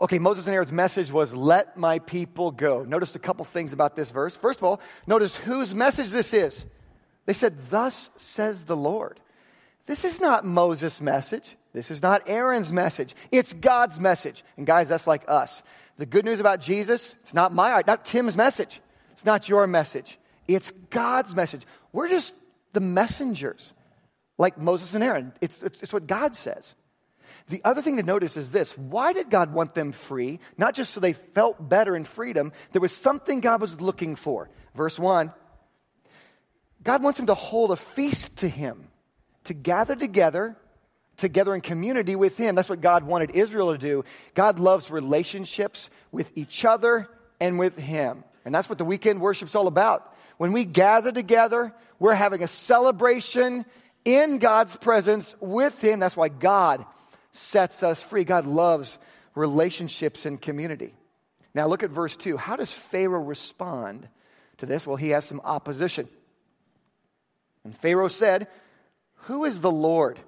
Okay, 0.00 0.18
Moses 0.18 0.46
and 0.46 0.54
Aaron's 0.54 0.72
message 0.72 1.12
was, 1.12 1.34
Let 1.34 1.76
my 1.76 1.98
people 1.98 2.50
go. 2.50 2.84
Notice 2.84 3.14
a 3.14 3.18
couple 3.18 3.44
things 3.44 3.72
about 3.72 3.96
this 3.96 4.10
verse. 4.10 4.36
First 4.36 4.60
of 4.60 4.64
all, 4.64 4.80
notice 5.06 5.36
whose 5.36 5.74
message 5.74 6.10
this 6.10 6.32
is. 6.32 6.64
They 7.26 7.34
said, 7.34 7.58
Thus 7.68 8.10
says 8.16 8.64
the 8.64 8.76
Lord. 8.76 9.20
This 9.86 10.04
is 10.04 10.20
not 10.20 10.44
Moses' 10.44 11.00
message. 11.00 11.56
This 11.72 11.90
is 11.90 12.02
not 12.02 12.28
Aaron's 12.28 12.72
message. 12.72 13.14
It's 13.30 13.52
God's 13.52 14.00
message. 14.00 14.42
And 14.56 14.66
guys, 14.66 14.88
that's 14.88 15.06
like 15.06 15.24
us. 15.28 15.62
The 15.98 16.06
good 16.06 16.24
news 16.24 16.40
about 16.40 16.60
Jesus, 16.60 17.14
it's 17.20 17.34
not 17.34 17.52
my, 17.52 17.82
not 17.86 18.04
Tim's 18.04 18.36
message. 18.36 18.80
It's 19.12 19.26
not 19.26 19.48
your 19.48 19.66
message. 19.66 20.18
It's 20.48 20.72
God's 20.88 21.34
message. 21.34 21.66
We're 21.92 22.08
just 22.08 22.34
the 22.72 22.80
messengers, 22.80 23.74
like 24.38 24.56
Moses 24.56 24.94
and 24.94 25.04
Aaron. 25.04 25.32
It's, 25.40 25.62
it's 25.62 25.92
what 25.92 26.06
God 26.06 26.34
says. 26.34 26.74
The 27.50 27.60
other 27.64 27.82
thing 27.82 27.96
to 27.96 28.02
notice 28.04 28.36
is 28.36 28.52
this 28.52 28.76
why 28.78 29.12
did 29.12 29.28
God 29.28 29.52
want 29.52 29.74
them 29.74 29.90
free? 29.92 30.38
Not 30.56 30.74
just 30.74 30.94
so 30.94 31.00
they 31.00 31.12
felt 31.12 31.68
better 31.68 31.96
in 31.96 32.04
freedom, 32.04 32.52
there 32.72 32.80
was 32.80 32.92
something 32.92 33.40
God 33.40 33.60
was 33.60 33.80
looking 33.80 34.14
for. 34.16 34.48
Verse 34.74 34.98
1 34.98 35.32
God 36.82 37.02
wants 37.02 37.18
them 37.18 37.26
to 37.26 37.34
hold 37.34 37.72
a 37.72 37.76
feast 37.76 38.36
to 38.38 38.48
Him, 38.48 38.88
to 39.44 39.54
gather 39.54 39.96
together 39.96 40.56
together 41.16 41.54
in 41.54 41.60
community 41.60 42.16
with 42.16 42.36
Him. 42.38 42.54
That's 42.54 42.70
what 42.70 42.80
God 42.80 43.04
wanted 43.04 43.32
Israel 43.32 43.72
to 43.72 43.78
do. 43.78 44.04
God 44.34 44.58
loves 44.58 44.90
relationships 44.90 45.90
with 46.10 46.32
each 46.34 46.64
other 46.64 47.08
and 47.38 47.58
with 47.58 47.76
Him. 47.76 48.24
And 48.46 48.54
that's 48.54 48.70
what 48.70 48.78
the 48.78 48.86
weekend 48.86 49.20
worship's 49.20 49.54
all 49.54 49.66
about. 49.66 50.16
When 50.38 50.52
we 50.52 50.64
gather 50.64 51.12
together, 51.12 51.74
we're 51.98 52.14
having 52.14 52.42
a 52.42 52.48
celebration 52.48 53.66
in 54.06 54.38
God's 54.38 54.76
presence 54.76 55.36
with 55.40 55.78
Him. 55.84 56.00
That's 56.00 56.16
why 56.16 56.28
God 56.28 56.86
sets 57.32 57.82
us 57.82 58.02
free. 58.02 58.24
God 58.24 58.46
loves 58.46 58.98
relationships 59.34 60.26
and 60.26 60.40
community. 60.40 60.94
Now, 61.54 61.66
look 61.66 61.82
at 61.82 61.90
verse 61.90 62.16
2. 62.16 62.36
How 62.36 62.56
does 62.56 62.70
Pharaoh 62.70 63.22
respond 63.22 64.08
to 64.58 64.66
this? 64.66 64.86
Well, 64.86 64.96
he 64.96 65.10
has 65.10 65.24
some 65.24 65.40
opposition. 65.44 66.08
And 67.64 67.76
Pharaoh 67.76 68.08
said, 68.08 68.48
Who 69.26 69.44
is 69.44 69.60
the 69.60 69.70
Lord, 69.70 70.18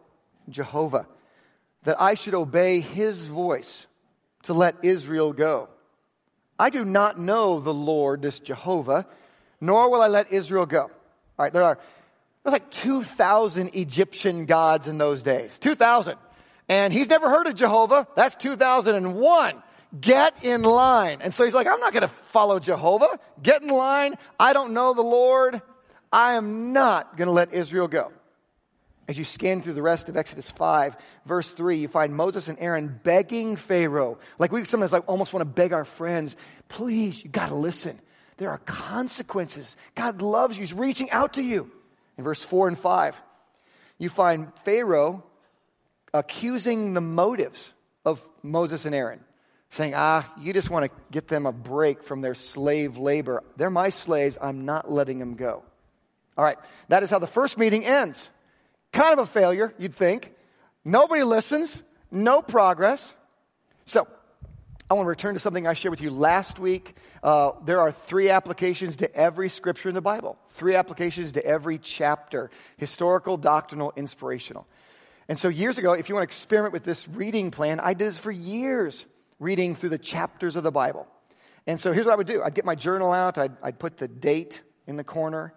Jehovah, 0.49 1.07
that 1.85 2.01
I 2.01 2.15
should 2.15 2.35
obey 2.35 2.81
his 2.81 3.25
voice 3.25 3.87
to 4.45 4.53
let 4.53 4.85
Israel 4.85 5.33
go? 5.33 5.69
I 6.59 6.71
do 6.71 6.85
not 6.85 7.19
know 7.19 7.61
the 7.61 7.75
Lord, 7.75 8.23
this 8.23 8.39
Jehovah, 8.39 9.07
nor 9.61 9.91
will 9.91 10.03
I 10.03 10.09
let 10.09 10.33
Israel 10.33 10.67
go. 10.67 10.83
All 10.83 10.91
right, 11.39 11.53
there 11.53 11.63
are 11.63 11.79
there's 12.43 12.53
like 12.53 12.71
2,000 12.71 13.75
Egyptian 13.75 14.47
gods 14.47 14.89
in 14.89 14.99
those 14.99 15.23
days. 15.23 15.59
2,000. 15.61 16.17
And 16.73 16.91
he's 16.91 17.11
never 17.11 17.29
heard 17.29 17.47
of 17.49 17.55
Jehovah. 17.55 18.09
That's 18.17 18.35
2001. 18.37 19.63
Get 20.01 20.43
in 20.43 20.63
line. 20.63 21.19
And 21.21 21.35
so 21.35 21.45
he's 21.45 21.53
like, 21.53 21.67
I'm 21.67 21.81
not 21.81 21.93
going 21.93 22.01
to 22.01 22.09
follow 22.09 22.59
Jehovah. 22.59 23.21
Get 23.43 23.61
in 23.61 23.69
line. 23.69 24.15
I 24.41 24.55
don't 24.55 24.73
know 24.73 24.95
the 24.95 25.03
Lord. 25.03 25.61
I 26.11 26.33
am 26.33 26.73
not 26.73 27.19
going 27.19 27.27
to 27.27 27.33
let 27.33 27.53
Israel 27.53 27.89
go. 27.89 28.11
As 29.07 29.19
you 29.19 29.25
scan 29.25 29.61
through 29.61 29.75
the 29.75 29.83
rest 29.83 30.09
of 30.09 30.17
Exodus 30.17 30.51
5, 30.51 30.97
verse 31.27 31.51
3, 31.51 31.77
you 31.77 31.89
find 31.89 32.15
Moses 32.15 32.49
and 32.49 32.57
Aaron 32.59 32.99
begging 33.03 33.57
Pharaoh. 33.57 34.19
Like 34.39 34.51
we 34.51 34.65
sometimes 34.65 34.93
like 34.93 35.05
almost 35.07 35.35
want 35.35 35.43
to 35.43 35.53
beg 35.53 35.75
our 35.75 35.85
friends, 35.85 36.37
please, 36.71 37.23
you 37.23 37.29
got 37.29 37.51
to 37.51 37.55
listen. 37.55 38.01
There 38.39 38.49
are 38.49 38.63
consequences. 38.65 39.77
God 39.95 40.23
loves 40.23 40.57
you. 40.57 40.63
He's 40.63 40.73
reaching 40.73 41.11
out 41.11 41.35
to 41.35 41.43
you. 41.43 41.71
In 42.17 42.25
verse 42.25 42.43
4 42.43 42.69
and 42.69 42.79
5, 42.79 43.23
you 43.99 44.09
find 44.09 44.51
Pharaoh 44.65 45.25
accusing 46.15 46.95
the 46.95 47.01
motives 47.01 47.73
of 48.05 48.23
Moses 48.43 48.85
and 48.85 48.95
Aaron, 48.95 49.21
saying, 49.71 49.95
Ah, 49.97 50.31
you 50.39 50.53
just 50.53 50.71
want 50.71 50.91
to 50.91 50.99
get 51.11 51.29
them 51.29 51.47
a 51.47 51.53
break 51.53 52.03
from 52.03 52.21
their 52.21 52.35
slave 52.35 52.99
labor. 52.99 53.43
They're 53.57 53.71
my 53.71 53.91
slaves. 53.91 54.39
I'm 54.41 54.65
not 54.65 54.91
letting 54.91 55.19
them 55.19 55.35
go. 55.35 55.63
All 56.37 56.45
right, 56.45 56.59
that 56.89 57.03
is 57.03 57.11
how 57.11 57.19
the 57.19 57.27
first 57.27 57.59
meeting 57.59 57.85
ends. 57.85 58.31
Kind 58.93 59.13
of 59.13 59.19
a 59.19 59.27
failure, 59.27 59.73
you'd 59.79 59.95
think. 59.95 60.35
Nobody 60.85 61.23
listens, 61.23 61.83
no 62.11 62.43
progress. 62.43 63.15
So, 63.87 64.07
I 64.91 64.95
want 64.95 65.07
to 65.07 65.11
return 65.11 65.33
to 65.35 65.41
something 65.41 65.67
I 65.67 65.73
shared 65.73 65.91
with 65.91 66.03
you 66.03 66.11
last 66.11 66.59
week. 66.59 66.97
Uh, 67.23 67.53
there 67.65 67.81
are 67.81 67.91
three 67.91 68.29
applications 68.29 68.97
to 68.97 69.15
every 69.17 69.49
scripture 69.49 69.89
in 69.89 69.95
the 69.95 70.03
Bible, 70.03 70.37
three 70.51 70.75
applications 70.75 71.33
to 71.33 71.47
every 71.47 71.79
chapter 71.79 72.51
historical, 72.77 73.39
doctrinal, 73.39 73.95
inspirational. 73.97 74.67
And 75.29 75.39
so, 75.39 75.49
years 75.49 75.79
ago, 75.79 75.93
if 75.93 76.09
you 76.09 76.15
want 76.15 76.29
to 76.29 76.35
experiment 76.35 76.73
with 76.73 76.85
this 76.85 77.09
reading 77.09 77.51
plan, 77.51 77.81
I 77.81 77.95
did 77.95 78.09
this 78.09 78.19
for 78.19 78.33
years, 78.33 79.07
reading 79.39 79.75
through 79.75 79.91
the 79.91 79.99
chapters 79.99 80.57
of 80.57 80.63
the 80.63 80.73
Bible. 80.73 81.07
And 81.67 81.81
so, 81.81 81.93
here's 81.93 82.07
what 82.07 82.13
I 82.13 82.17
would 82.17 82.27
do 82.27 82.43
I'd 82.43 82.55
get 82.55 82.65
my 82.65 82.75
journal 82.75 83.13
out, 83.13 83.39
I'd, 83.39 83.57
I'd 83.63 83.79
put 83.79 83.97
the 83.97 84.09
date 84.09 84.63
in 84.87 84.97
the 84.97 85.05
corner, 85.05 85.55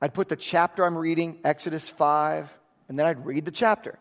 I'd 0.00 0.14
put 0.14 0.28
the 0.28 0.36
chapter 0.36 0.84
I'm 0.84 0.98
reading, 0.98 1.38
Exodus 1.44 1.88
5, 1.88 2.52
and 2.88 2.98
then 2.98 3.06
I'd 3.06 3.24
read 3.24 3.44
the 3.44 3.50
chapter. 3.50 3.98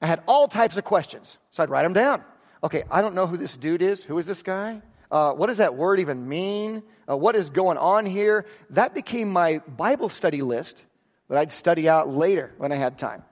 I 0.00 0.06
had 0.06 0.22
all 0.26 0.48
types 0.48 0.76
of 0.76 0.84
questions, 0.84 1.38
so 1.52 1.62
I'd 1.62 1.70
write 1.70 1.84
them 1.84 1.92
down 1.92 2.24
okay, 2.64 2.84
I 2.90 3.02
don't 3.02 3.14
know 3.14 3.26
who 3.26 3.36
this 3.36 3.56
dude 3.56 3.82
is. 3.82 4.02
Who 4.02 4.18
is 4.18 4.26
this 4.26 4.42
guy? 4.42 4.82
Uh, 5.10 5.32
what 5.32 5.48
does 5.48 5.58
that 5.58 5.74
word 5.74 6.00
even 6.00 6.28
mean? 6.28 6.82
Uh, 7.08 7.16
what 7.16 7.36
is 7.36 7.50
going 7.50 7.76
on 7.76 8.06
here? 8.06 8.46
That 8.70 8.94
became 8.94 9.30
my 9.30 9.58
Bible 9.58 10.08
study 10.08 10.42
list 10.42 10.84
that 11.28 11.38
I'd 11.38 11.52
study 11.52 11.88
out 11.88 12.08
later 12.08 12.54
when 12.58 12.72
I 12.72 12.76
had 12.76 12.98
time. 12.98 13.24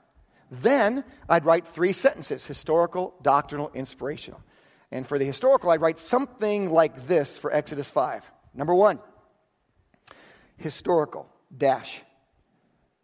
Then 0.50 1.04
I'd 1.28 1.44
write 1.44 1.66
three 1.66 1.92
sentences 1.92 2.44
historical, 2.44 3.14
doctrinal, 3.22 3.70
inspirational. 3.74 4.42
And 4.90 5.06
for 5.06 5.18
the 5.18 5.24
historical, 5.24 5.70
I'd 5.70 5.80
write 5.80 5.98
something 5.98 6.70
like 6.70 7.06
this 7.06 7.38
for 7.38 7.52
Exodus 7.52 7.88
5. 7.88 8.28
Number 8.54 8.74
one, 8.74 8.98
historical, 10.56 11.28
dash. 11.56 12.02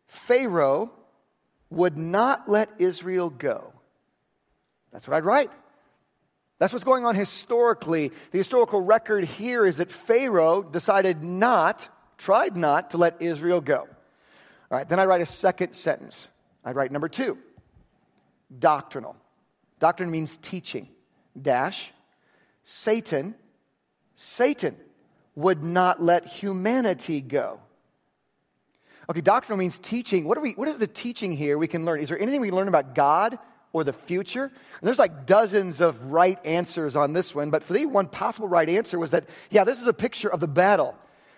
Pharaoh 0.09 0.91
would 1.71 1.97
not 1.97 2.49
let 2.49 2.71
Israel 2.79 3.31
go. 3.31 3.73
That's 4.93 5.07
what 5.07 5.17
I'd 5.17 5.25
write. 5.25 5.51
That's 6.59 6.73
what's 6.73 6.85
going 6.85 7.05
on 7.05 7.15
historically. 7.15 8.11
The 8.31 8.39
historical 8.39 8.81
record 8.81 9.25
here 9.25 9.67
is 9.67 9.77
that 9.77 9.93
Pharaoh 9.93 10.63
decided 10.63 11.23
not, 11.23 11.89
tried 12.19 12.57
not 12.57 12.91
to 12.93 12.99
let 12.99 13.21
Israel 13.21 13.61
go. 13.61 13.81
All 13.81 14.79
right, 14.79 14.89
then 14.89 14.99
I 14.99 15.05
write 15.05 15.21
a 15.21 15.27
second 15.27 15.75
sentence. 15.75 16.29
I 16.67 16.73
write 16.73 16.93
number 16.93 17.09
two 17.09 17.39
doctrinal. 18.59 19.17
Doctrine 19.79 20.11
means 20.11 20.37
teaching. 20.37 20.89
Dash. 21.41 21.93
Satan, 22.65 23.35
Satan 24.15 24.77
would 25.35 25.63
not 25.63 26.03
let 26.03 26.27
humanity 26.27 27.21
go. 27.21 27.61
Okay, 29.09 29.21
doctrinal 29.21 29.59
means 29.59 29.79
teaching. 29.79 30.27
What, 30.27 30.37
are 30.37 30.41
we, 30.41 30.53
what 30.53 30.67
is 30.67 30.79
the 30.79 30.87
teaching 30.87 31.31
here 31.33 31.59
we 31.59 31.69
can 31.69 31.85
learn? 31.85 32.01
Is 32.01 32.09
there 32.09 32.19
anything 32.19 32.41
we 32.41 32.49
can 32.49 32.57
learn 32.57 32.69
about 32.69 32.95
God 32.95 33.39
or 33.73 33.85
the 33.85 33.93
future? 33.93 34.45
And 34.45 34.83
there's 34.83 34.99
like 34.99 35.27
dozens 35.27 35.81
of 35.81 36.11
right 36.11 36.45
answers 36.45 36.97
on 36.97 37.13
this 37.13 37.33
one, 37.35 37.51
but 37.51 37.63
for 37.63 37.75
the 37.75 37.87
one 37.87 38.09
possible 38.09 38.49
right 38.49 38.69
answer 38.69 38.99
was 38.99 39.13
that, 39.13 39.29
yeah, 39.51 39.63
this 39.63 39.81
is 39.81 39.87
a 39.87 39.93
picture 39.93 40.33
of 40.33 40.41
the 40.41 40.49
battle 40.49 40.97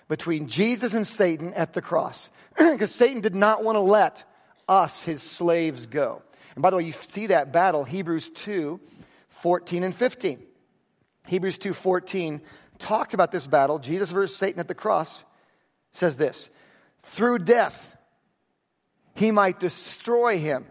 between 0.08 0.49
Jesus 0.49 0.94
and 0.94 1.06
Satan 1.06 1.52
at 1.52 1.75
the 1.75 1.82
cross. 1.82 2.30
Because 2.58 2.94
Satan 2.94 3.20
did 3.20 3.35
not 3.35 3.62
want 3.62 3.76
to 3.76 3.80
let 3.80 4.25
us, 4.69 5.03
his 5.03 5.23
slaves, 5.23 5.87
go. 5.87 6.23
And 6.55 6.63
by 6.63 6.71
the 6.71 6.77
way, 6.77 6.85
you 6.85 6.93
see 6.93 7.29
that 7.29 7.53
battle, 7.53 7.85
Hebrews 7.85 8.31
2 8.31 8.81
14 9.29 9.85
and 9.85 9.95
15. 9.95 10.43
Hebrews 11.27 11.59
2 11.59 11.73
14 11.75 12.41
talks 12.79 13.15
about 13.15 13.33
this 13.33 13.47
battle. 13.47 13.79
Jesus 13.79 14.11
versus 14.11 14.37
Satan 14.37 14.61
at 14.61 14.69
the 14.69 14.75
cross 14.75 15.25
says 15.93 16.17
this 16.17 16.49
through 17.03 17.41
death, 17.41 17.97
he 19.15 19.31
might 19.31 19.61
destroy 19.61 20.39
him 20.39 20.67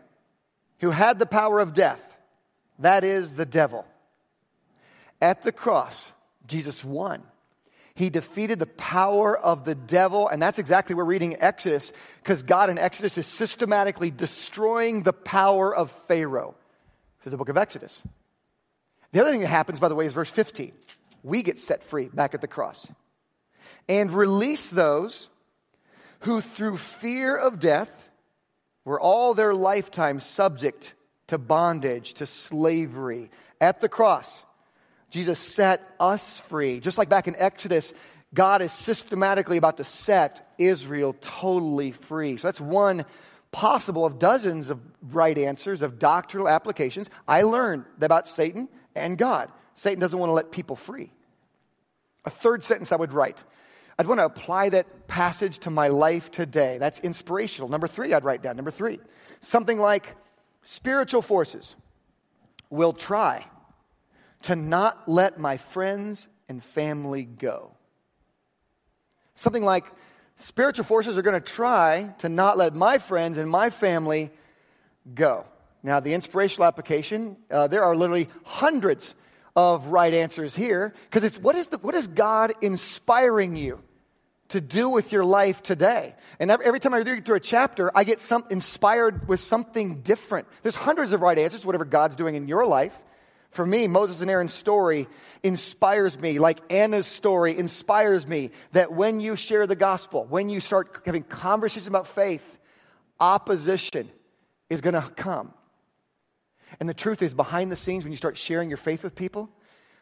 who 0.79 0.91
had 0.91 1.19
the 1.19 1.25
power 1.25 1.59
of 1.59 1.73
death, 1.73 2.15
that 2.79 3.03
is 3.03 3.33
the 3.33 3.45
devil. 3.45 3.85
At 5.19 5.43
the 5.43 5.51
cross, 5.51 6.11
Jesus 6.45 6.83
won. 6.83 7.23
He 7.97 8.11
defeated 8.11 8.59
the 8.59 8.67
power 8.67 9.35
of 9.35 9.65
the 9.65 9.73
devil, 9.73 10.27
and 10.27 10.39
that's 10.39 10.59
exactly 10.59 10.93
what 10.93 10.99
we're 11.07 11.13
reading 11.13 11.41
Exodus, 11.41 11.91
because 12.21 12.43
God 12.43 12.69
in 12.69 12.77
Exodus 12.77 13.17
is 13.17 13.25
systematically 13.25 14.11
destroying 14.11 15.01
the 15.01 15.13
power 15.13 15.75
of 15.75 15.89
Pharaoh 15.89 16.53
through 17.21 17.31
the 17.31 17.37
book 17.37 17.49
of 17.49 17.57
Exodus. 17.57 18.03
The 19.13 19.21
other 19.21 19.31
thing 19.31 19.41
that 19.41 19.47
happens, 19.47 19.79
by 19.79 19.87
the 19.87 19.95
way, 19.95 20.05
is 20.05 20.13
verse 20.13 20.29
15. 20.29 20.73
We 21.23 21.41
get 21.41 21.59
set 21.59 21.83
free 21.83 22.07
back 22.13 22.35
at 22.35 22.41
the 22.41 22.47
cross 22.47 22.85
and 23.89 24.11
release 24.11 24.69
those 24.69 25.27
who, 26.19 26.39
through 26.39 26.77
fear 26.77 27.35
of 27.35 27.59
death, 27.59 28.09
were 28.85 29.01
all 29.01 29.33
their 29.33 29.55
lifetime 29.55 30.19
subject 30.19 30.93
to 31.29 31.39
bondage, 31.39 32.13
to 32.13 32.27
slavery. 32.27 33.31
At 33.59 33.81
the 33.81 33.89
cross, 33.89 34.43
Jesus 35.17 35.39
set 35.39 35.81
us 35.99 36.39
free. 36.41 36.79
Just 36.79 36.99
like 36.99 37.09
back 37.09 37.27
in 37.27 37.35
Exodus, 37.37 37.91
God 38.35 38.61
is 38.61 38.71
systematically 38.71 39.57
about 39.57 39.77
to 39.77 39.83
set 39.83 40.53
Israel 40.59 41.15
totally 41.21 41.91
free. 41.91 42.37
So 42.37 42.47
that's 42.47 42.61
one 42.61 43.03
possible 43.51 44.05
of 44.05 44.19
dozens 44.19 44.69
of 44.69 44.79
right 45.01 45.35
answers, 45.35 45.81
of 45.81 45.97
doctrinal 45.97 46.47
applications. 46.47 47.09
I 47.27 47.41
learned 47.41 47.85
about 47.99 48.27
Satan 48.27 48.69
and 48.93 49.17
God. 49.17 49.49
Satan 49.73 49.99
doesn't 49.99 50.19
want 50.19 50.29
to 50.29 50.35
let 50.35 50.51
people 50.51 50.75
free. 50.75 51.11
A 52.23 52.29
third 52.29 52.63
sentence 52.63 52.91
I 52.91 52.95
would 52.97 53.11
write 53.11 53.43
I'd 53.97 54.05
want 54.05 54.19
to 54.19 54.25
apply 54.25 54.69
that 54.69 55.07
passage 55.07 55.57
to 55.59 55.71
my 55.71 55.87
life 55.87 56.29
today. 56.29 56.77
That's 56.77 56.99
inspirational. 56.99 57.69
Number 57.69 57.87
three, 57.87 58.13
I'd 58.13 58.23
write 58.23 58.43
down. 58.43 58.55
Number 58.55 58.69
three, 58.69 58.99
something 59.41 59.79
like 59.79 60.15
spiritual 60.61 61.23
forces 61.23 61.75
will 62.69 62.93
try 62.93 63.47
to 64.43 64.55
not 64.55 65.07
let 65.07 65.39
my 65.39 65.57
friends 65.57 66.27
and 66.49 66.63
family 66.63 67.23
go. 67.23 67.71
Something 69.35 69.63
like 69.63 69.85
spiritual 70.37 70.85
forces 70.85 71.17
are 71.17 71.21
going 71.21 71.39
to 71.39 71.51
try 71.53 72.13
to 72.19 72.29
not 72.29 72.57
let 72.57 72.75
my 72.75 72.97
friends 72.97 73.37
and 73.37 73.49
my 73.49 73.69
family 73.69 74.31
go. 75.13 75.45
Now, 75.83 75.99
the 75.99 76.13
inspirational 76.13 76.65
application, 76.65 77.37
uh, 77.51 77.67
there 77.67 77.83
are 77.83 77.95
literally 77.95 78.29
hundreds 78.43 79.15
of 79.55 79.87
right 79.87 80.13
answers 80.13 80.55
here 80.55 80.93
because 81.09 81.23
it's 81.23 81.39
what 81.39 81.55
is, 81.55 81.67
the, 81.67 81.77
what 81.79 81.95
is 81.95 82.07
God 82.07 82.53
inspiring 82.61 83.55
you 83.55 83.81
to 84.49 84.61
do 84.61 84.89
with 84.89 85.11
your 85.11 85.25
life 85.25 85.61
today. 85.61 86.15
And 86.39 86.49
every 86.49 86.79
time 86.79 86.93
I 86.93 86.99
read 86.99 87.25
through 87.25 87.35
a 87.35 87.39
chapter, 87.39 87.91
I 87.95 88.03
get 88.03 88.21
some, 88.21 88.45
inspired 88.49 89.27
with 89.27 89.41
something 89.41 90.01
different. 90.01 90.47
There's 90.63 90.75
hundreds 90.75 91.11
of 91.13 91.21
right 91.21 91.37
answers, 91.37 91.65
whatever 91.65 91.85
God's 91.85 92.15
doing 92.15 92.35
in 92.35 92.47
your 92.47 92.65
life. 92.65 92.97
For 93.51 93.65
me, 93.65 93.87
Moses 93.87 94.21
and 94.21 94.29
Aaron's 94.29 94.53
story 94.53 95.07
inspires 95.41 96.19
me, 96.19 96.39
like 96.39 96.59
Anna's 96.71 97.07
story 97.07 97.57
inspires 97.57 98.27
me, 98.27 98.51
that 98.73 98.91
when 98.91 99.19
you 99.19 99.35
share 99.35 99.65
the 99.65 99.75
gospel, 99.75 100.25
when 100.25 100.49
you 100.49 100.59
start 100.59 101.01
having 101.05 101.23
conversations 101.23 101.87
about 101.87 102.07
faith, 102.07 102.57
opposition 103.19 104.09
is 104.69 104.81
going 104.81 104.93
to 104.93 105.09
come. 105.15 105.53
And 106.79 106.89
the 106.89 106.93
truth 106.93 107.21
is, 107.21 107.33
behind 107.33 107.71
the 107.71 107.75
scenes, 107.75 108.03
when 108.03 108.11
you 108.11 108.17
start 108.17 108.37
sharing 108.37 108.69
your 108.69 108.77
faith 108.77 109.03
with 109.03 109.15
people, 109.15 109.49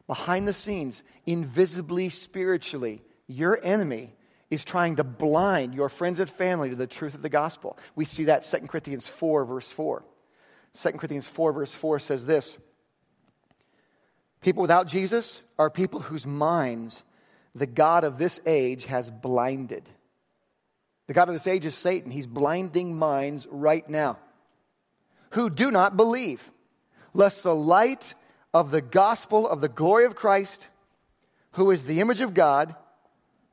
behind 0.08 0.48
the 0.48 0.54
scenes, 0.54 1.04
invisibly, 1.25 2.10
spiritually, 2.10 3.04
your 3.28 3.60
enemy 3.64 4.14
is 4.50 4.64
trying 4.64 4.96
to 4.98 5.04
blind 5.04 5.74
your 5.74 5.90
friends 5.90 6.20
and 6.20 6.30
family 6.30 6.70
to 6.70 6.75
the 6.75 6.88
truth 6.88 7.16
of 7.16 7.22
the 7.22 7.30
gospel. 7.30 7.78
We 7.96 8.06
see 8.06 8.25
that 8.25 8.44
2 8.44 8.68
Corinthians 8.68 9.08
4, 9.08 9.46
verse 9.46 9.72
4. 9.72 10.04
2 10.74 10.92
Corinthians 10.94 11.28
4, 11.28 11.54
verse 11.54 11.74
4 11.74 12.00
says 12.00 12.25
this 12.25 12.58
People 14.46 14.62
without 14.62 14.86
Jesus 14.86 15.42
are 15.58 15.72
people 15.72 16.02
whose 16.02 16.24
minds 16.24 17.02
the 17.56 17.66
God 17.66 18.04
of 18.04 18.20
this 18.20 18.40
age 18.46 18.86
has 18.86 19.10
blinded. 19.10 19.90
The 21.08 21.16
God 21.16 21.30
of 21.30 21.34
this 21.34 21.48
age 21.48 21.66
is 21.66 21.74
Satan. 21.74 22.12
He's 22.12 22.28
blinding 22.28 22.96
minds 22.96 23.48
right 23.50 23.90
now 23.90 24.20
who 25.32 25.50
do 25.50 25.72
not 25.72 25.98
believe, 25.98 26.52
lest 27.16 27.42
the 27.42 27.56
light 27.56 28.14
of 28.54 28.70
the 28.70 28.84
gospel 28.84 29.50
of 29.50 29.62
the 29.62 29.68
glory 29.68 30.06
of 30.06 30.16
Christ, 30.16 30.68
who 31.54 31.72
is 31.72 31.86
the 31.86 32.00
image 32.00 32.22
of 32.22 32.36
God, 32.36 32.75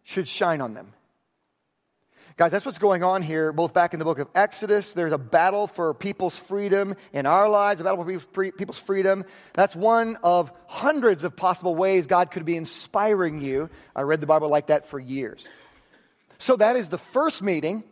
should 0.03 0.29
shine 0.29 0.61
on 0.61 0.75
them. 0.75 0.93
Guys, 2.37 2.51
that's 2.51 2.65
what's 2.65 2.79
going 2.79 3.03
on 3.03 3.23
here, 3.23 3.53
both 3.53 3.75
back 3.75 3.93
in 3.93 3.99
the 3.99 4.05
book 4.05 4.19
of 4.19 4.29
Exodus. 4.35 4.93
There's 4.93 5.13
a 5.13 5.19
battle 5.19 5.67
for 5.67 5.93
people's 5.95 6.39
freedom 6.39 6.97
in 7.13 7.27
our 7.27 7.49
lives, 7.49 7.81
a 7.81 7.85
battle 7.85 8.05
for 8.05 8.51
people's 8.53 8.79
freedom. 8.79 9.25
That's 9.53 9.77
one 9.77 10.17
of 10.23 10.51
hundreds 10.67 11.25
of 11.25 11.37
possible 11.37 11.75
ways 11.75 12.07
God 12.07 12.31
could 12.31 12.45
be 12.45 12.57
inspiring 12.57 13.41
you. 13.41 13.69
I 13.95 14.03
read 14.03 14.21
the 14.21 14.27
Bible 14.27 14.49
like 14.49 14.69
that 14.69 14.87
for 14.87 14.99
years. 14.99 15.47
So 16.39 16.57
that 16.57 16.77
is 16.77 16.89
the 16.89 16.99
first 16.99 17.43
meeting 17.43 17.85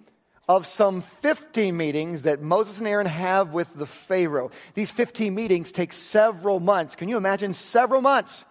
of 0.48 0.66
some 0.66 1.02
15 1.02 1.76
meetings 1.76 2.22
that 2.22 2.42
Moses 2.42 2.80
and 2.80 2.88
Aaron 2.88 3.06
have 3.06 3.52
with 3.52 3.72
the 3.74 3.86
Pharaoh. 3.86 4.50
These 4.74 4.90
15 4.90 5.32
meetings 5.32 5.70
take 5.70 5.92
several 5.92 6.58
months. 6.58 6.96
Can 6.96 7.08
you 7.08 7.16
imagine 7.16 7.54
several 7.54 8.00
months? 8.00 8.44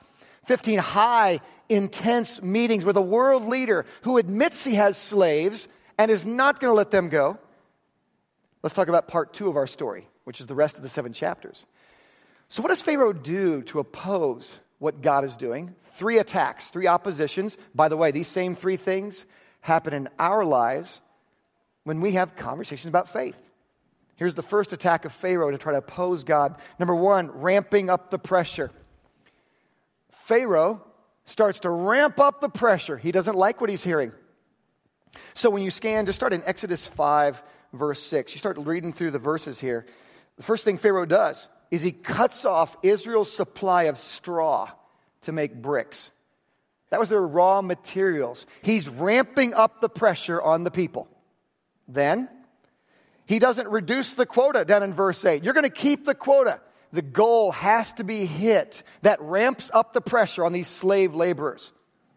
15 0.45 0.79
high, 0.79 1.41
intense 1.67 2.41
meetings 2.41 2.83
with 2.85 2.97
a 2.97 3.01
world 3.01 3.45
leader 3.45 3.85
who 4.01 4.17
admits 4.17 4.63
he 4.63 4.75
has 4.75 4.97
slaves 4.97 5.67
and 5.97 6.09
is 6.09 6.25
not 6.25 6.59
going 6.59 6.71
to 6.71 6.75
let 6.75 6.91
them 6.91 7.09
go. 7.09 7.37
Let's 8.63 8.73
talk 8.73 8.87
about 8.87 9.07
part 9.07 9.33
two 9.33 9.47
of 9.47 9.55
our 9.55 9.67
story, 9.67 10.07
which 10.23 10.41
is 10.41 10.47
the 10.47 10.55
rest 10.55 10.77
of 10.77 10.83
the 10.83 10.89
seven 10.89 11.13
chapters. 11.13 11.65
So, 12.49 12.63
what 12.63 12.69
does 12.69 12.81
Pharaoh 12.81 13.13
do 13.13 13.61
to 13.63 13.79
oppose 13.79 14.57
what 14.79 15.01
God 15.01 15.23
is 15.23 15.37
doing? 15.37 15.75
Three 15.93 16.17
attacks, 16.17 16.69
three 16.69 16.87
oppositions. 16.87 17.57
By 17.75 17.89
the 17.89 17.97
way, 17.97 18.11
these 18.11 18.27
same 18.27 18.55
three 18.55 18.77
things 18.77 19.25
happen 19.61 19.93
in 19.93 20.09
our 20.17 20.43
lives 20.43 20.99
when 21.83 22.01
we 22.01 22.13
have 22.13 22.35
conversations 22.35 22.87
about 22.87 23.09
faith. 23.09 23.39
Here's 24.15 24.33
the 24.33 24.41
first 24.41 24.73
attack 24.73 25.05
of 25.05 25.13
Pharaoh 25.13 25.51
to 25.51 25.57
try 25.57 25.71
to 25.71 25.77
oppose 25.77 26.23
God. 26.23 26.55
Number 26.77 26.95
one, 26.95 27.29
ramping 27.31 27.89
up 27.89 28.09
the 28.09 28.19
pressure. 28.19 28.71
Pharaoh 30.29 30.79
starts 31.25 31.61
to 31.61 31.71
ramp 31.71 32.19
up 32.19 32.39
the 32.39 32.49
pressure. 32.49 32.99
He 32.99 33.11
doesn't 33.11 33.35
like 33.35 33.59
what 33.59 33.71
he's 33.71 33.83
hearing. 33.83 34.11
So 35.33 35.49
when 35.49 35.63
you 35.63 35.71
scan, 35.71 36.05
just 36.05 36.17
start 36.19 36.33
in 36.33 36.43
Exodus 36.45 36.85
5, 36.85 37.41
verse 37.73 37.99
6. 38.03 38.33
You 38.33 38.37
start 38.37 38.59
reading 38.59 38.93
through 38.93 39.09
the 39.09 39.17
verses 39.17 39.59
here. 39.59 39.87
The 40.37 40.43
first 40.43 40.65
thing 40.65 40.77
Pharaoh 40.77 41.07
does 41.07 41.47
is 41.71 41.81
he 41.81 41.91
cuts 41.91 42.45
off 42.45 42.77
Israel's 42.83 43.33
supply 43.33 43.85
of 43.85 43.97
straw 43.97 44.69
to 45.23 45.31
make 45.31 45.55
bricks. 45.55 46.11
That 46.91 46.99
was 46.99 47.09
their 47.09 47.25
raw 47.25 47.63
materials. 47.63 48.45
He's 48.61 48.87
ramping 48.87 49.55
up 49.55 49.81
the 49.81 49.89
pressure 49.89 50.39
on 50.39 50.63
the 50.63 50.71
people. 50.71 51.07
Then, 51.87 52.29
he 53.25 53.39
doesn't 53.39 53.67
reduce 53.67 54.13
the 54.13 54.27
quota 54.27 54.63
down 54.63 54.83
in 54.83 54.93
verse 54.93 55.25
8. 55.25 55.43
You're 55.43 55.55
going 55.55 55.63
to 55.63 55.71
keep 55.71 56.05
the 56.05 56.13
quota. 56.13 56.61
The 56.91 57.01
goal 57.01 57.51
has 57.51 57.93
to 57.93 58.03
be 58.03 58.25
hit. 58.25 58.83
That 59.01 59.21
ramps 59.21 59.69
up 59.73 59.93
the 59.93 60.01
pressure 60.01 60.43
on 60.43 60.53
these 60.53 60.67
slave 60.67 61.13
laborers. 61.13 61.71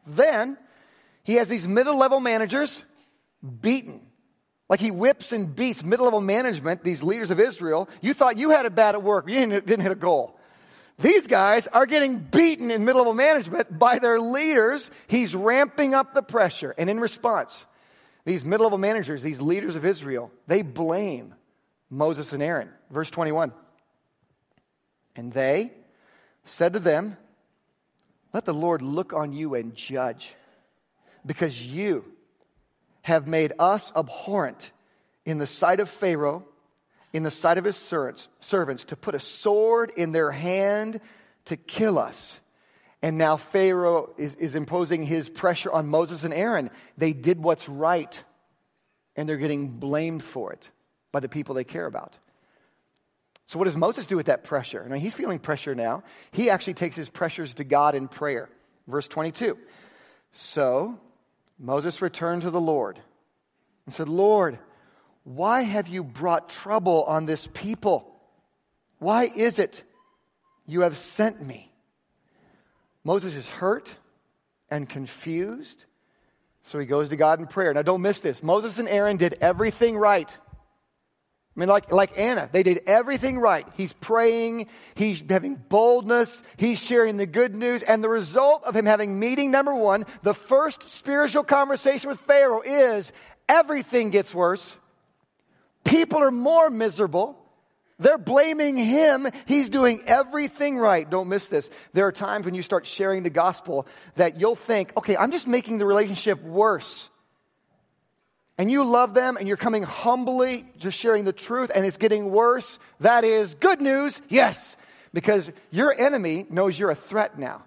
Then, 0.06 0.56
he 1.24 1.34
has 1.34 1.48
these 1.48 1.68
middle 1.68 1.96
level 1.96 2.20
managers 2.20 2.82
beaten. 3.60 4.00
Like 4.68 4.80
he 4.80 4.90
whips 4.90 5.32
and 5.32 5.54
beats 5.54 5.84
middle 5.84 6.06
level 6.06 6.20
management, 6.20 6.82
these 6.82 7.02
leaders 7.02 7.30
of 7.30 7.38
Israel. 7.38 7.88
You 8.00 8.14
thought 8.14 8.38
you 8.38 8.50
had 8.50 8.64
it 8.64 8.74
bad 8.74 8.94
at 8.94 9.02
work, 9.02 9.28
you 9.28 9.34
didn't, 9.34 9.66
didn't 9.66 9.82
hit 9.82 9.92
a 9.92 9.96
goal. 9.96 10.38
These 10.98 11.26
guys 11.26 11.66
are 11.66 11.86
getting 11.86 12.18
beaten 12.18 12.70
in 12.70 12.84
middle 12.84 13.00
level 13.00 13.14
management 13.14 13.78
by 13.78 13.98
their 13.98 14.20
leaders. 14.20 14.90
He's 15.08 15.34
ramping 15.34 15.94
up 15.94 16.14
the 16.14 16.22
pressure. 16.22 16.74
And 16.78 16.88
in 16.88 17.00
response, 17.00 17.66
these 18.24 18.44
middle 18.44 18.66
level 18.66 18.78
managers, 18.78 19.22
these 19.22 19.40
leaders 19.40 19.74
of 19.74 19.84
Israel, 19.84 20.30
they 20.46 20.62
blame 20.62 21.34
Moses 21.90 22.32
and 22.32 22.42
Aaron. 22.42 22.70
Verse 22.90 23.10
21. 23.10 23.52
And 25.16 25.32
they 25.32 25.72
said 26.44 26.72
to 26.72 26.78
them, 26.78 27.16
Let 28.32 28.44
the 28.44 28.54
Lord 28.54 28.82
look 28.82 29.12
on 29.12 29.32
you 29.32 29.54
and 29.54 29.74
judge 29.74 30.34
because 31.24 31.64
you 31.64 32.04
have 33.02 33.26
made 33.26 33.52
us 33.58 33.92
abhorrent 33.94 34.70
in 35.24 35.38
the 35.38 35.46
sight 35.46 35.80
of 35.80 35.88
Pharaoh, 35.88 36.44
in 37.12 37.22
the 37.22 37.30
sight 37.30 37.58
of 37.58 37.64
his 37.64 37.76
servants, 37.76 38.84
to 38.84 38.96
put 38.96 39.14
a 39.14 39.20
sword 39.20 39.92
in 39.96 40.12
their 40.12 40.30
hand 40.30 41.00
to 41.46 41.56
kill 41.56 41.98
us. 41.98 42.38
And 43.02 43.18
now 43.18 43.36
Pharaoh 43.36 44.14
is, 44.16 44.34
is 44.36 44.54
imposing 44.54 45.04
his 45.04 45.28
pressure 45.28 45.72
on 45.72 45.88
Moses 45.88 46.22
and 46.22 46.32
Aaron. 46.32 46.70
They 46.96 47.12
did 47.12 47.42
what's 47.42 47.68
right, 47.68 48.22
and 49.16 49.28
they're 49.28 49.36
getting 49.36 49.68
blamed 49.68 50.22
for 50.22 50.52
it 50.52 50.70
by 51.10 51.20
the 51.20 51.28
people 51.28 51.54
they 51.54 51.64
care 51.64 51.86
about. 51.86 52.16
So, 53.46 53.58
what 53.58 53.66
does 53.66 53.76
Moses 53.76 54.06
do 54.06 54.16
with 54.16 54.26
that 54.26 54.44
pressure? 54.44 54.86
Now, 54.88 54.96
he's 54.96 55.14
feeling 55.14 55.38
pressure 55.38 55.74
now. 55.74 56.04
He 56.30 56.48
actually 56.48 56.74
takes 56.74 56.96
his 56.96 57.08
pressures 57.08 57.54
to 57.54 57.64
God 57.64 57.94
in 57.94 58.08
prayer. 58.08 58.48
Verse 58.86 59.08
22. 59.08 59.58
So 60.32 60.98
Moses 61.58 62.02
returned 62.02 62.42
to 62.42 62.50
the 62.50 62.60
Lord 62.60 62.98
and 63.86 63.94
said, 63.94 64.08
Lord, 64.08 64.58
why 65.24 65.62
have 65.62 65.88
you 65.88 66.02
brought 66.02 66.48
trouble 66.48 67.04
on 67.04 67.26
this 67.26 67.48
people? 67.52 68.08
Why 68.98 69.24
is 69.24 69.58
it 69.58 69.84
you 70.66 70.80
have 70.80 70.96
sent 70.96 71.44
me? 71.44 71.70
Moses 73.04 73.34
is 73.34 73.48
hurt 73.48 73.96
and 74.70 74.88
confused, 74.88 75.84
so 76.62 76.78
he 76.78 76.86
goes 76.86 77.08
to 77.08 77.16
God 77.16 77.40
in 77.40 77.46
prayer. 77.46 77.74
Now, 77.74 77.82
don't 77.82 78.00
miss 78.00 78.20
this. 78.20 78.42
Moses 78.42 78.78
and 78.78 78.88
Aaron 78.88 79.16
did 79.16 79.36
everything 79.40 79.96
right. 79.96 80.36
I 81.54 81.60
mean, 81.60 81.68
like, 81.68 81.92
like 81.92 82.18
Anna, 82.18 82.48
they 82.50 82.62
did 82.62 82.82
everything 82.86 83.38
right. 83.38 83.66
He's 83.76 83.92
praying, 83.92 84.68
he's 84.94 85.22
having 85.28 85.56
boldness, 85.56 86.42
he's 86.56 86.82
sharing 86.82 87.18
the 87.18 87.26
good 87.26 87.54
news. 87.54 87.82
And 87.82 88.02
the 88.02 88.08
result 88.08 88.64
of 88.64 88.74
him 88.74 88.86
having 88.86 89.20
meeting 89.20 89.50
number 89.50 89.74
one, 89.74 90.06
the 90.22 90.32
first 90.32 90.82
spiritual 90.84 91.44
conversation 91.44 92.08
with 92.08 92.20
Pharaoh 92.20 92.62
is 92.64 93.12
everything 93.50 94.10
gets 94.10 94.34
worse. 94.34 94.78
People 95.84 96.22
are 96.22 96.30
more 96.30 96.70
miserable. 96.70 97.38
They're 97.98 98.16
blaming 98.16 98.78
him. 98.78 99.28
He's 99.44 99.68
doing 99.68 100.02
everything 100.06 100.78
right. 100.78 101.08
Don't 101.08 101.28
miss 101.28 101.48
this. 101.48 101.68
There 101.92 102.06
are 102.06 102.12
times 102.12 102.46
when 102.46 102.54
you 102.54 102.62
start 102.62 102.86
sharing 102.86 103.24
the 103.24 103.30
gospel 103.30 103.86
that 104.16 104.40
you'll 104.40 104.56
think, 104.56 104.96
okay, 104.96 105.18
I'm 105.18 105.30
just 105.30 105.46
making 105.46 105.78
the 105.78 105.86
relationship 105.86 106.42
worse 106.42 107.10
and 108.62 108.70
you 108.70 108.84
love 108.84 109.12
them 109.12 109.36
and 109.36 109.48
you're 109.48 109.56
coming 109.56 109.82
humbly, 109.82 110.64
just 110.78 110.96
sharing 110.96 111.24
the 111.24 111.32
truth, 111.32 111.72
and 111.74 111.84
it's 111.84 111.96
getting 111.96 112.30
worse, 112.30 112.78
that 113.00 113.24
is 113.24 113.54
good 113.54 113.80
news, 113.80 114.22
yes, 114.28 114.76
because 115.12 115.50
your 115.72 115.92
enemy 115.92 116.46
knows 116.48 116.78
you're 116.78 116.92
a 116.92 116.94
threat 116.94 117.36
now. 117.36 117.64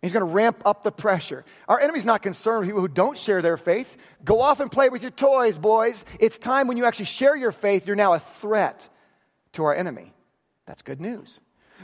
He's 0.00 0.14
going 0.14 0.26
to 0.26 0.32
ramp 0.32 0.62
up 0.64 0.84
the 0.84 0.90
pressure. 0.90 1.44
Our 1.68 1.78
enemy's 1.78 2.06
not 2.06 2.22
concerned 2.22 2.60
with 2.60 2.68
people 2.68 2.80
who 2.80 2.88
don't 2.88 3.18
share 3.18 3.42
their 3.42 3.58
faith. 3.58 3.98
Go 4.24 4.40
off 4.40 4.60
and 4.60 4.72
play 4.72 4.88
with 4.88 5.02
your 5.02 5.10
toys, 5.10 5.58
boys. 5.58 6.06
It's 6.18 6.38
time 6.38 6.66
when 6.66 6.78
you 6.78 6.86
actually 6.86 7.04
share 7.04 7.36
your 7.36 7.52
faith, 7.52 7.86
you're 7.86 7.94
now 7.94 8.14
a 8.14 8.20
threat 8.20 8.88
to 9.52 9.64
our 9.64 9.74
enemy. 9.74 10.14
That's 10.64 10.80
good 10.80 10.98
news. 11.02 11.40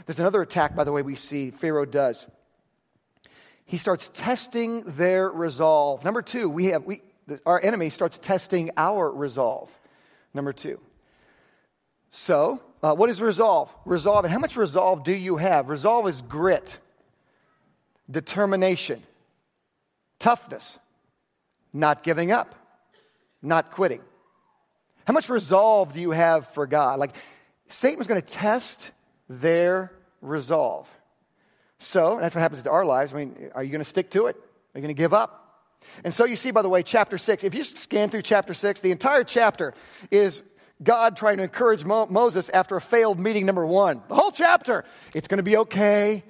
There's 0.07 0.19
another 0.19 0.41
attack, 0.41 0.75
by 0.75 0.85
the 0.85 0.91
way, 0.91 1.03
we 1.03 1.15
see 1.15 1.51
Pharaoh 1.51 1.85
does. 1.85 2.25
He 3.65 3.77
starts 3.77 4.09
testing 4.11 4.85
their 4.85 5.29
resolve. 5.29 6.03
Number 6.03 6.23
two, 6.23 6.49
we 6.49 6.65
have, 6.65 6.83
we, 6.83 7.03
our 7.45 7.59
enemy 7.61 7.89
starts 7.89 8.17
testing 8.17 8.71
our 8.77 9.11
resolve. 9.11 9.71
Number 10.33 10.53
two. 10.53 10.79
So, 12.09 12.61
uh, 12.83 12.93
what 12.93 13.09
is 13.09 13.21
resolve? 13.21 13.73
Resolve, 13.85 14.25
and 14.25 14.33
how 14.33 14.39
much 14.39 14.57
resolve 14.57 15.03
do 15.03 15.13
you 15.13 15.37
have? 15.37 15.69
Resolve 15.69 16.07
is 16.07 16.21
grit, 16.21 16.77
determination, 18.09 19.01
toughness, 20.19 20.77
not 21.71 22.03
giving 22.03 22.31
up, 22.31 22.53
not 23.41 23.71
quitting. 23.71 24.01
How 25.05 25.13
much 25.13 25.29
resolve 25.29 25.93
do 25.93 26.01
you 26.01 26.11
have 26.11 26.49
for 26.49 26.67
God? 26.67 26.99
Like, 26.99 27.15
Satan 27.67 27.97
was 27.97 28.07
going 28.07 28.21
to 28.21 28.27
test 28.27 28.91
their 29.29 29.91
resolve. 30.21 30.89
So, 31.79 32.17
that's 32.19 32.35
what 32.35 32.41
happens 32.41 32.63
to 32.63 32.71
our 32.71 32.85
lives. 32.85 33.13
I 33.13 33.17
mean, 33.17 33.51
are 33.55 33.63
you 33.63 33.71
going 33.71 33.79
to 33.79 33.89
stick 33.89 34.11
to 34.11 34.25
it? 34.25 34.35
Are 34.35 34.79
you 34.79 34.81
going 34.81 34.93
to 34.93 35.01
give 35.01 35.13
up? 35.13 35.50
And 36.03 36.13
so 36.13 36.25
you 36.25 36.35
see, 36.35 36.51
by 36.51 36.61
the 36.61 36.69
way, 36.69 36.83
chapter 36.83 37.17
6, 37.17 37.43
if 37.43 37.53
you 37.53 37.63
scan 37.63 38.09
through 38.09 38.21
chapter 38.23 38.53
6, 38.53 38.81
the 38.81 38.91
entire 38.91 39.23
chapter 39.23 39.73
is 40.09 40.43
God 40.83 41.15
trying 41.15 41.37
to 41.37 41.43
encourage 41.43 41.85
Mo- 41.85 42.07
Moses 42.07 42.49
after 42.49 42.75
a 42.75 42.81
failed 42.81 43.19
meeting 43.19 43.45
number 43.45 43.65
one. 43.65 44.01
The 44.07 44.15
whole 44.15 44.31
chapter, 44.31 44.85
it's 45.13 45.27
going 45.27 45.37
to 45.37 45.43
be 45.43 45.57
okay. 45.57 46.23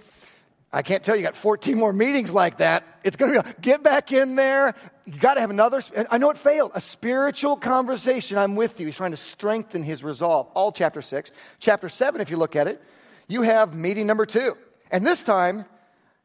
I 0.73 0.81
can't 0.83 1.03
tell 1.03 1.15
you, 1.15 1.21
you 1.21 1.27
got 1.27 1.35
14 1.35 1.77
more 1.77 1.91
meetings 1.91 2.31
like 2.31 2.57
that. 2.57 2.85
It's 3.03 3.17
going 3.17 3.33
to 3.33 3.43
be, 3.43 3.49
get 3.61 3.83
back 3.83 4.11
in 4.11 4.35
there. 4.35 4.73
You 5.05 5.19
got 5.19 5.33
to 5.33 5.41
have 5.41 5.49
another, 5.49 5.81
I 6.09 6.17
know 6.17 6.29
it 6.29 6.37
failed. 6.37 6.71
A 6.75 6.81
spiritual 6.81 7.57
conversation. 7.57 8.37
I'm 8.37 8.55
with 8.55 8.79
you. 8.79 8.85
He's 8.85 8.95
trying 8.95 9.11
to 9.11 9.17
strengthen 9.17 9.83
his 9.83 10.03
resolve. 10.03 10.47
All 10.53 10.71
chapter 10.71 11.01
six. 11.01 11.31
Chapter 11.59 11.89
seven, 11.89 12.21
if 12.21 12.29
you 12.29 12.37
look 12.37 12.55
at 12.55 12.67
it, 12.67 12.81
you 13.27 13.41
have 13.41 13.73
meeting 13.73 14.07
number 14.07 14.25
two. 14.25 14.55
And 14.91 15.05
this 15.05 15.23
time, 15.23 15.65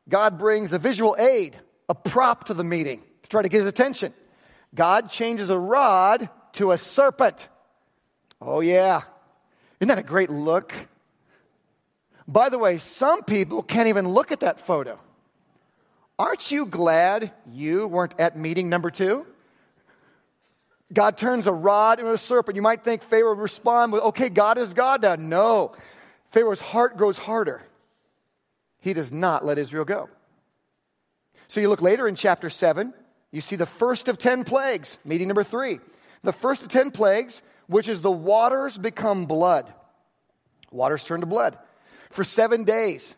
God 0.08 0.38
brings 0.38 0.72
a 0.72 0.78
visual 0.78 1.16
aid, 1.18 1.58
a 1.88 1.94
prop 1.94 2.44
to 2.44 2.54
the 2.54 2.64
meeting 2.64 3.02
to 3.26 3.30
try 3.30 3.42
to 3.42 3.48
get 3.48 3.58
his 3.58 3.66
attention. 3.66 4.14
God 4.72 5.10
changes 5.10 5.50
a 5.50 5.58
rod 5.58 6.30
to 6.52 6.70
a 6.70 6.78
serpent. 6.78 7.48
Oh, 8.40 8.60
yeah. 8.60 9.02
Isn't 9.80 9.88
that 9.88 9.98
a 9.98 10.04
great 10.04 10.30
look? 10.30 10.72
By 12.28 12.48
the 12.48 12.58
way, 12.58 12.78
some 12.78 13.24
people 13.24 13.62
can't 13.62 13.88
even 13.88 14.08
look 14.08 14.30
at 14.30 14.40
that 14.40 14.60
photo. 14.60 15.00
Aren't 16.18 16.50
you 16.52 16.66
glad 16.66 17.32
you 17.50 17.88
weren't 17.88 18.14
at 18.18 18.38
meeting 18.38 18.68
number 18.68 18.90
two? 18.90 19.26
God 20.92 21.18
turns 21.18 21.48
a 21.48 21.52
rod 21.52 21.98
into 21.98 22.12
a 22.12 22.18
serpent. 22.18 22.54
You 22.54 22.62
might 22.62 22.84
think 22.84 23.02
Pharaoh 23.02 23.30
would 23.30 23.42
respond 23.42 23.92
with, 23.92 24.02
okay, 24.02 24.28
God 24.28 24.56
is 24.56 24.72
God 24.72 25.02
now. 25.02 25.16
No. 25.16 25.74
Pharaoh's 26.30 26.60
heart 26.60 26.96
grows 26.96 27.18
harder. 27.18 27.62
He 28.78 28.92
does 28.92 29.10
not 29.10 29.44
let 29.44 29.58
Israel 29.58 29.84
go. 29.84 30.08
So 31.48 31.60
you 31.60 31.68
look 31.68 31.82
later 31.82 32.06
in 32.06 32.14
chapter 32.14 32.48
7, 32.50 32.94
you 33.32 33.40
see 33.40 33.56
the 33.56 33.66
first 33.66 34.08
of 34.08 34.18
10 34.18 34.44
plagues, 34.44 34.98
meeting 35.04 35.28
number 35.28 35.44
three. 35.44 35.80
The 36.22 36.32
first 36.32 36.62
of 36.62 36.68
10 36.68 36.90
plagues, 36.90 37.42
which 37.66 37.88
is 37.88 38.00
the 38.00 38.10
waters 38.10 38.78
become 38.78 39.26
blood. 39.26 39.72
Waters 40.70 41.04
turn 41.04 41.20
to 41.20 41.26
blood. 41.26 41.58
For 42.10 42.24
seven 42.24 42.64
days, 42.64 43.14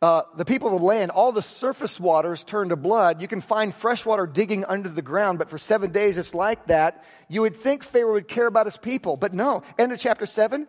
uh, 0.00 0.22
the 0.36 0.44
people 0.44 0.74
of 0.74 0.80
the 0.80 0.86
land, 0.86 1.10
all 1.10 1.30
the 1.30 1.42
surface 1.42 2.00
waters 2.00 2.42
turn 2.42 2.70
to 2.70 2.76
blood. 2.76 3.22
You 3.22 3.28
can 3.28 3.40
find 3.40 3.74
fresh 3.74 4.04
water 4.04 4.26
digging 4.26 4.64
under 4.64 4.88
the 4.88 5.02
ground, 5.02 5.38
but 5.38 5.48
for 5.48 5.58
seven 5.58 5.92
days 5.92 6.16
it's 6.16 6.34
like 6.34 6.66
that. 6.66 7.04
You 7.28 7.42
would 7.42 7.56
think 7.56 7.84
Pharaoh 7.84 8.14
would 8.14 8.26
care 8.26 8.46
about 8.46 8.66
his 8.66 8.76
people, 8.76 9.16
but 9.16 9.32
no. 9.32 9.62
End 9.78 9.92
of 9.92 10.00
chapter 10.00 10.26
7, 10.26 10.66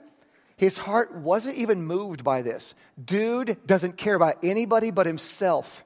his 0.55 0.77
heart 0.77 1.15
wasn't 1.15 1.57
even 1.57 1.83
moved 1.83 2.23
by 2.23 2.43
this. 2.43 2.75
Dude 3.03 3.57
doesn't 3.65 3.97
care 3.97 4.15
about 4.15 4.43
anybody 4.43 4.91
but 4.91 5.07
himself. 5.07 5.83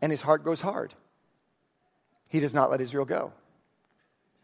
And 0.00 0.10
his 0.10 0.22
heart 0.22 0.42
goes 0.42 0.60
hard. 0.60 0.94
He 2.28 2.40
does 2.40 2.54
not 2.54 2.70
let 2.70 2.80
Israel 2.80 3.04
go. 3.04 3.32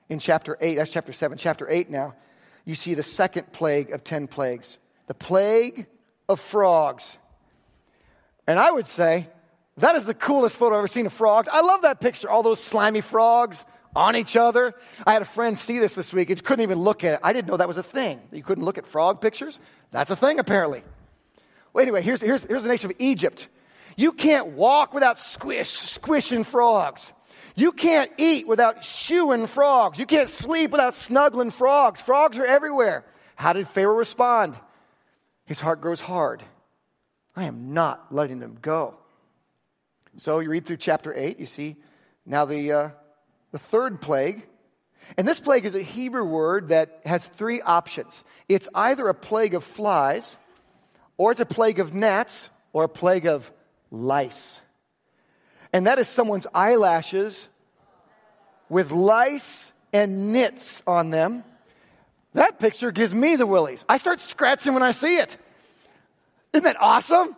In 0.09 0.18
chapter 0.18 0.57
8, 0.61 0.77
that's 0.77 0.90
chapter 0.90 1.12
7, 1.12 1.38
chapter 1.38 1.68
8 1.68 1.90
now, 1.90 2.14
you 2.64 2.75
see 2.75 2.95
the 2.95 3.03
second 3.03 3.53
plague 3.53 3.90
of 3.90 4.05
10 4.05 4.29
plagues 4.29 4.79
the 5.09 5.14
plague 5.14 5.87
of 6.29 6.40
frogs. 6.40 7.18
And 8.47 8.59
I 8.59 8.71
would 8.71 8.87
say 8.87 9.29
that 9.79 9.97
is 9.97 10.07
the 10.07 10.14
coolest 10.14 10.57
photo 10.57 10.77
I've 10.77 10.81
ever 10.81 10.88
seen 10.88 11.07
of 11.07 11.12
frogs. 11.12 11.49
I 11.53 11.61
love 11.61 11.83
that 11.83 12.01
picture, 12.01 12.31
all 12.31 12.42
those 12.42 12.62
slimy 12.62 13.01
frogs 13.01 13.64
on 13.95 14.16
each 14.16 14.37
other. 14.37 14.75
I 15.07 15.12
had 15.12 15.23
a 15.23 15.27
friend 15.27 15.59
see 15.59 15.79
this 15.79 15.95
this 15.95 16.12
week. 16.12 16.29
He 16.29 16.35
couldn't 16.37 16.62
even 16.62 16.79
look 16.79 17.05
at 17.05 17.14
it. 17.14 17.21
I 17.23 17.33
didn't 17.33 17.49
know 17.49 17.57
that 17.57 17.68
was 17.68 17.77
a 17.77 17.83
thing. 17.83 18.21
You 18.31 18.42
couldn't 18.42 18.64
look 18.64 18.79
at 18.79 18.87
frog 18.87 19.21
pictures. 19.21 19.59
That's 19.90 20.11
a 20.11 20.16
thing, 20.16 20.38
apparently. 20.38 20.83
Well, 21.73 21.83
anyway, 21.83 22.03
here's, 22.03 22.21
here's, 22.21 22.45
here's 22.45 22.62
the 22.62 22.68
nation 22.68 22.90
of 22.90 22.97
Egypt. 22.99 23.49
You 23.97 24.12
can't 24.12 24.49
walk 24.49 24.95
without 24.95 25.18
squish, 25.18 25.71
squishing 25.71 26.45
frogs. 26.45 27.12
You 27.55 27.73
can't 27.73 28.11
eat 28.17 28.47
without 28.47 28.85
shooing 28.85 29.47
frogs. 29.47 29.99
You 29.99 30.07
can't 30.07 30.29
sleep 30.29 30.71
without 30.71 30.95
snuggling 30.95 31.51
frogs. 31.51 32.01
Frogs 32.01 32.38
are 32.38 32.47
everywhere. 32.47 33.05
How 33.37 33.53
did 33.53 33.69
Pharaoh 33.69 33.97
respond? 33.97 34.59
His 35.45 35.61
heart 35.61 35.81
grows 35.81 36.01
hard. 36.01 36.43
I 37.37 37.45
am 37.45 37.75
not 37.75 38.15
letting 38.15 38.38
them 38.38 38.59
go. 38.61 38.95
So 40.19 40.41
you 40.41 40.51
read 40.51 40.67
through 40.67 40.77
chapter 40.77 41.15
8, 41.15 41.41
you 41.41 41.47
see 41.47 41.77
now 42.27 42.45
the, 42.45 42.73
uh, 42.73 42.88
the 43.51 43.59
third 43.59 44.01
plague. 44.01 44.47
And 45.17 45.27
this 45.27 45.41
plague 45.41 45.65
is 45.65 45.75
a 45.75 45.83
Hebrew 45.83 46.25
word 46.25 46.69
that 46.69 47.01
has 47.05 47.27
three 47.27 47.61
options 47.61 48.23
it's 48.49 48.69
either 48.75 49.09
a 49.09 49.15
plague 49.15 49.55
of 49.55 49.65
flies, 49.65 50.37
or 51.17 51.33
it's 51.33 51.41
a 51.41 51.47
plague 51.47 51.81
of 51.81 51.95
gnats, 51.95 52.51
or 52.73 52.85
a 52.85 52.88
plague 52.88 53.27
of 53.27 53.51
lice. 53.91 54.61
And 55.73 55.87
that 55.87 55.99
is 55.99 56.09
someone's 56.09 56.47
eyelashes 56.55 57.49
with 58.69 58.93
lice 58.93 59.73
and 59.93 60.33
nits 60.33 60.83
on 60.87 61.11
them 61.11 61.45
that 62.35 62.59
picture 62.59 62.91
gives 62.91 63.15
me 63.15 63.37
the 63.37 63.47
willies. 63.47 63.85
I 63.89 63.99
start 63.99 64.21
scratching 64.21 64.75
when 64.75 64.83
I 64.83 64.93
see 64.93 65.17
it. 65.17 65.37
Isn't 66.53 66.65
that 66.65 66.81
awesome? 66.81 67.37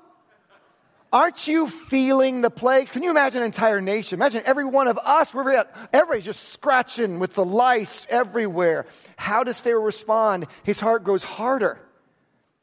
Aren't 1.12 1.46
you 1.46 1.68
feeling 1.68 2.40
the 2.40 2.50
plagues? 2.50 2.90
Can 2.90 3.04
you 3.04 3.10
imagine 3.10 3.42
an 3.42 3.46
entire 3.46 3.80
nation? 3.80 4.18
Imagine 4.18 4.42
every 4.44 4.64
one 4.64 4.88
of 4.88 4.98
us, 4.98 5.32
we're 5.32 5.52
at, 5.52 5.72
everybody's 5.92 6.24
just 6.24 6.48
scratching 6.48 7.20
with 7.20 7.34
the 7.34 7.44
lice 7.44 8.06
everywhere. 8.10 8.86
How 9.16 9.44
does 9.44 9.60
Pharaoh 9.60 9.82
respond? 9.82 10.48
His 10.64 10.80
heart 10.80 11.04
grows 11.04 11.22
harder. 11.22 11.78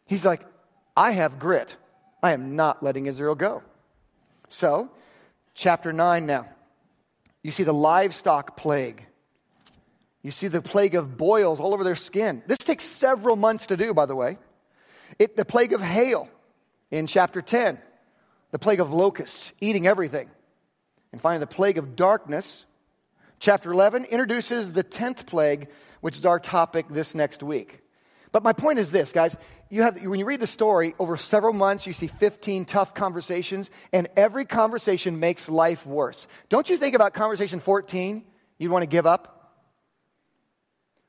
He's 0.05 0.25
like, 0.25 0.41
I 0.97 1.11
have 1.11 1.39
grit. 1.39 1.77
I 2.21 2.33
am 2.33 2.57
not 2.57 2.83
letting 2.83 3.05
Israel 3.05 3.35
go. 3.35 3.63
So, 4.49 4.89
chapter 5.53 5.91
9 5.93 6.25
now. 6.25 6.47
You 7.43 7.51
see 7.51 7.63
the 7.63 7.73
livestock 7.73 8.55
plague. 8.55 9.05
You 10.21 10.31
see 10.31 10.47
the 10.47 10.61
plague 10.61 10.95
of 10.95 11.17
boils 11.17 11.59
all 11.59 11.73
over 11.73 11.83
their 11.83 11.95
skin. 11.95 12.43
This 12.45 12.59
takes 12.59 12.83
several 12.83 13.35
months 13.35 13.67
to 13.67 13.77
do, 13.77 13.93
by 13.93 14.05
the 14.05 14.15
way. 14.15 14.37
It, 15.17 15.35
the 15.35 15.45
plague 15.45 15.73
of 15.73 15.81
hail 15.81 16.29
in 16.91 17.07
chapter 17.07 17.41
10, 17.41 17.79
the 18.51 18.59
plague 18.59 18.79
of 18.79 18.93
locusts 18.93 19.51
eating 19.59 19.87
everything. 19.87 20.29
And 21.11 21.21
finally, 21.21 21.39
the 21.39 21.47
plague 21.47 21.77
of 21.77 21.95
darkness. 21.95 22.65
Chapter 23.39 23.71
11 23.71 24.05
introduces 24.05 24.71
the 24.71 24.83
10th 24.83 25.25
plague, 25.25 25.69
which 26.01 26.15
is 26.15 26.25
our 26.25 26.39
topic 26.39 26.85
this 26.89 27.15
next 27.15 27.41
week. 27.41 27.80
But 28.31 28.43
my 28.43 28.53
point 28.53 28.79
is 28.79 28.91
this, 28.91 29.11
guys. 29.11 29.35
You 29.69 29.83
have, 29.83 30.01
when 30.01 30.19
you 30.19 30.25
read 30.25 30.39
the 30.39 30.47
story 30.47 30.95
over 30.99 31.17
several 31.17 31.53
months, 31.53 31.85
you 31.85 31.93
see 31.93 32.07
15 32.07 32.65
tough 32.65 32.93
conversations, 32.93 33.69
and 33.91 34.07
every 34.15 34.45
conversation 34.45 35.19
makes 35.19 35.49
life 35.49 35.85
worse. 35.85 36.27
Don't 36.49 36.69
you 36.69 36.77
think 36.77 36.95
about 36.95 37.13
conversation 37.13 37.59
14? 37.59 38.23
You'd 38.57 38.71
want 38.71 38.83
to 38.83 38.87
give 38.87 39.05
up? 39.05 39.37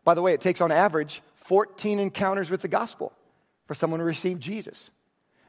By 0.05 0.15
the 0.15 0.23
way, 0.23 0.33
it 0.33 0.41
takes 0.41 0.61
on 0.61 0.73
average 0.73 1.23
14 1.35 1.99
encounters 1.99 2.51
with 2.51 2.61
the 2.61 2.69
gospel 2.69 3.13
for 3.67 3.75
someone 3.75 4.01
to 4.01 4.05
receive 4.05 4.41
Jesus. 4.41 4.91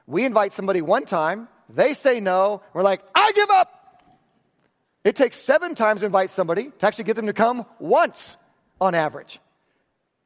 We 0.05 0.25
invite 0.25 0.53
somebody 0.53 0.81
one 0.81 1.05
time, 1.05 1.47
they 1.69 1.93
say 1.93 2.19
no, 2.19 2.61
we're 2.73 2.83
like, 2.83 3.01
I 3.15 3.31
give 3.33 3.49
up. 3.49 4.03
It 5.03 5.15
takes 5.15 5.37
seven 5.37 5.75
times 5.75 6.01
to 6.01 6.05
invite 6.05 6.29
somebody 6.29 6.71
to 6.79 6.85
actually 6.85 7.05
get 7.05 7.15
them 7.15 7.25
to 7.25 7.33
come 7.33 7.65
once 7.79 8.37
on 8.79 8.95
average. 8.95 9.39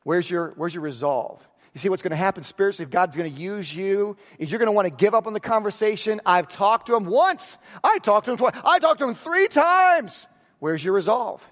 Where's 0.07 0.29
your, 0.29 0.53
where's 0.55 0.73
your 0.73 0.83
resolve? 0.83 1.45
You 1.73 1.79
see 1.79 1.89
what's 1.89 2.01
going 2.01 2.11
to 2.11 2.15
happen 2.15 2.43
spiritually 2.43 2.85
if 2.85 2.91
God's 2.91 3.17
going 3.17 3.33
to 3.33 3.39
use 3.39 3.75
you 3.75 4.15
is 4.39 4.49
you're 4.49 4.59
going 4.59 4.67
to 4.67 4.71
want 4.71 4.87
to 4.87 4.95
give 4.95 5.13
up 5.13 5.27
on 5.27 5.33
the 5.33 5.39
conversation. 5.39 6.21
I've 6.25 6.47
talked 6.47 6.87
to 6.87 6.95
him 6.95 7.05
once. 7.05 7.57
I 7.83 7.99
talked 7.99 8.25
to 8.25 8.31
him 8.31 8.37
twice. 8.37 8.55
I 8.63 8.79
talked 8.79 8.99
to 8.99 9.07
him 9.07 9.15
three 9.15 9.49
times. 9.49 10.27
Where's 10.59 10.83
your 10.83 10.93
resolve? 10.93 11.45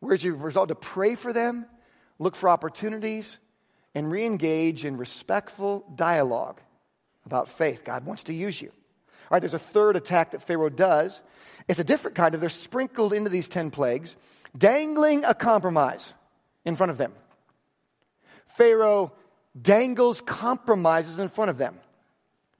Where's 0.00 0.24
your 0.24 0.34
resolve 0.34 0.68
to 0.68 0.74
pray 0.74 1.14
for 1.14 1.32
them 1.32 1.66
look 2.18 2.36
for 2.36 2.48
opportunities, 2.48 3.38
and 3.94 4.10
re 4.10 4.24
engage 4.24 4.84
in 4.84 4.96
respectful 4.96 5.84
dialogue 5.94 6.60
about 7.26 7.48
faith. 7.48 7.84
God 7.84 8.04
wants 8.04 8.24
to 8.24 8.34
use 8.34 8.60
you. 8.60 8.68
All 8.68 9.36
right, 9.36 9.40
there's 9.40 9.54
a 9.54 9.58
third 9.58 9.96
attack 9.96 10.32
that 10.32 10.42
Pharaoh 10.42 10.68
does. 10.68 11.20
It's 11.68 11.78
a 11.78 11.84
different 11.84 12.16
kind 12.16 12.34
of, 12.34 12.40
they're 12.40 12.50
sprinkled 12.50 13.12
into 13.12 13.30
these 13.30 13.48
10 13.48 13.70
plagues, 13.70 14.16
dangling 14.56 15.24
a 15.24 15.34
compromise 15.34 16.12
in 16.64 16.76
front 16.76 16.90
of 16.90 16.98
them. 16.98 17.12
Pharaoh 18.56 19.12
dangles 19.60 20.20
compromises 20.20 21.18
in 21.18 21.28
front 21.28 21.50
of 21.50 21.58
them. 21.58 21.78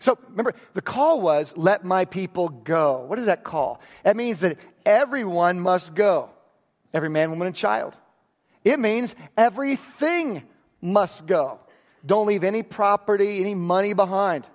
So 0.00 0.18
remember, 0.28 0.54
the 0.74 0.82
call 0.82 1.20
was, 1.20 1.56
let 1.56 1.84
my 1.84 2.04
people 2.04 2.48
go. 2.48 3.04
What 3.06 3.16
does 3.16 3.26
that 3.26 3.44
call? 3.44 3.80
That 4.02 4.16
means 4.16 4.40
that 4.40 4.58
everyone 4.84 5.60
must 5.60 5.94
go 5.94 6.30
every 6.92 7.08
man, 7.08 7.30
woman, 7.30 7.48
and 7.48 7.56
child. 7.56 7.96
It 8.64 8.78
means 8.78 9.14
everything 9.36 10.44
must 10.80 11.26
go. 11.26 11.58
Don't 12.06 12.26
leave 12.26 12.44
any 12.44 12.62
property, 12.62 13.40
any 13.40 13.54
money 13.54 13.92
behind. 13.94 14.46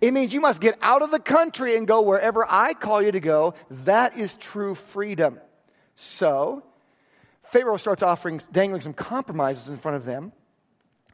It 0.00 0.12
means 0.12 0.32
you 0.32 0.40
must 0.40 0.60
get 0.60 0.76
out 0.82 1.02
of 1.02 1.10
the 1.10 1.18
country 1.18 1.76
and 1.76 1.86
go 1.86 2.02
wherever 2.02 2.44
I 2.48 2.74
call 2.74 3.02
you 3.02 3.12
to 3.12 3.20
go. 3.20 3.54
That 3.70 4.16
is 4.16 4.34
true 4.34 4.74
freedom. 4.74 5.40
So, 5.96 6.62
Pharaoh 7.44 7.78
starts 7.78 8.02
offering, 8.02 8.40
dangling 8.52 8.82
some 8.82 8.92
compromises 8.92 9.68
in 9.68 9.78
front 9.78 9.96
of 9.96 10.04
them. 10.04 10.32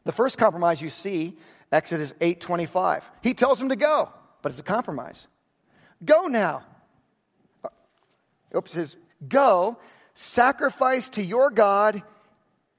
The 0.05 0.11
first 0.11 0.37
compromise 0.37 0.81
you 0.81 0.89
see, 0.89 1.37
Exodus 1.71 2.13
8:25. 2.21 3.03
He 3.21 3.33
tells 3.33 3.59
them 3.59 3.69
to 3.69 3.75
go, 3.75 4.09
but 4.41 4.51
it's 4.51 4.61
a 4.61 4.63
compromise. 4.63 5.27
Go 6.03 6.27
now. 6.27 6.63
Uh, 7.63 7.69
oops, 8.55 8.71
says, 8.71 8.97
go, 9.27 9.77
sacrifice 10.13 11.09
to 11.09 11.23
your 11.23 11.49
God 11.49 12.03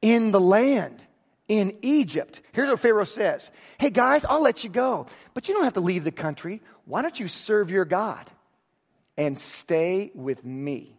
in 0.00 0.30
the 0.30 0.40
land, 0.40 1.04
in 1.48 1.76
Egypt. 1.82 2.40
Here's 2.52 2.68
what 2.68 2.80
Pharaoh 2.80 3.04
says 3.04 3.50
Hey 3.78 3.90
guys, 3.90 4.24
I'll 4.24 4.42
let 4.42 4.64
you 4.64 4.70
go, 4.70 5.06
but 5.34 5.48
you 5.48 5.54
don't 5.54 5.64
have 5.64 5.74
to 5.74 5.80
leave 5.80 6.04
the 6.04 6.12
country. 6.12 6.62
why 6.84 7.02
don't 7.02 7.18
you 7.18 7.28
serve 7.28 7.70
your 7.70 7.84
God 7.84 8.30
and 9.16 9.38
stay 9.38 10.12
with 10.14 10.44
me? 10.44 10.95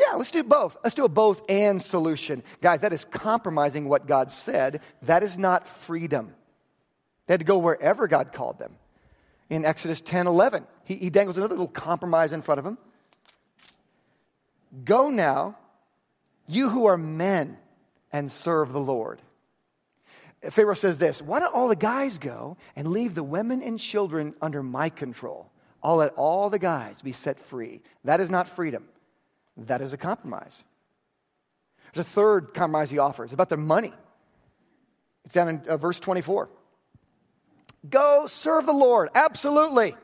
Yeah, 0.00 0.14
let's 0.14 0.30
do 0.30 0.42
both. 0.42 0.78
Let's 0.82 0.94
do 0.94 1.04
a 1.04 1.10
both 1.10 1.42
and 1.48 1.80
solution. 1.82 2.42
Guys, 2.62 2.80
that 2.80 2.94
is 2.94 3.04
compromising 3.04 3.86
what 3.86 4.06
God 4.06 4.32
said. 4.32 4.80
That 5.02 5.22
is 5.22 5.38
not 5.38 5.68
freedom. 5.68 6.32
They 7.26 7.34
had 7.34 7.40
to 7.40 7.46
go 7.46 7.58
wherever 7.58 8.08
God 8.08 8.32
called 8.32 8.58
them. 8.58 8.76
In 9.50 9.66
Exodus 9.66 10.00
10 10.00 10.26
11, 10.26 10.66
he, 10.84 10.96
he 10.96 11.10
dangles 11.10 11.36
another 11.36 11.54
little 11.54 11.68
compromise 11.68 12.32
in 12.32 12.40
front 12.40 12.58
of 12.58 12.64
them. 12.64 12.78
Go 14.84 15.10
now, 15.10 15.58
you 16.46 16.70
who 16.70 16.86
are 16.86 16.96
men, 16.96 17.58
and 18.12 18.32
serve 18.32 18.72
the 18.72 18.80
Lord. 18.80 19.20
Pharaoh 20.50 20.74
says 20.74 20.96
this 20.96 21.20
Why 21.20 21.40
don't 21.40 21.54
all 21.54 21.68
the 21.68 21.76
guys 21.76 22.16
go 22.16 22.56
and 22.74 22.88
leave 22.88 23.14
the 23.14 23.22
women 23.22 23.60
and 23.62 23.78
children 23.78 24.34
under 24.40 24.62
my 24.62 24.88
control? 24.88 25.50
I'll 25.82 25.96
let 25.96 26.14
all 26.14 26.48
the 26.48 26.58
guys 26.58 27.02
be 27.02 27.12
set 27.12 27.38
free. 27.38 27.82
That 28.04 28.20
is 28.20 28.30
not 28.30 28.48
freedom. 28.48 28.84
That 29.56 29.80
is 29.80 29.92
a 29.92 29.96
compromise. 29.96 30.62
There's 31.92 32.06
a 32.06 32.10
third 32.10 32.54
compromise 32.54 32.90
he 32.90 32.98
offers 32.98 33.32
about 33.32 33.48
their 33.48 33.58
money. 33.58 33.92
It's 35.24 35.34
down 35.34 35.48
in 35.48 35.62
uh, 35.68 35.76
verse 35.76 36.00
24. 36.00 36.48
Go 37.88 38.26
serve 38.26 38.66
the 38.66 38.72
Lord. 38.72 39.08
Absolutely. 39.14 39.94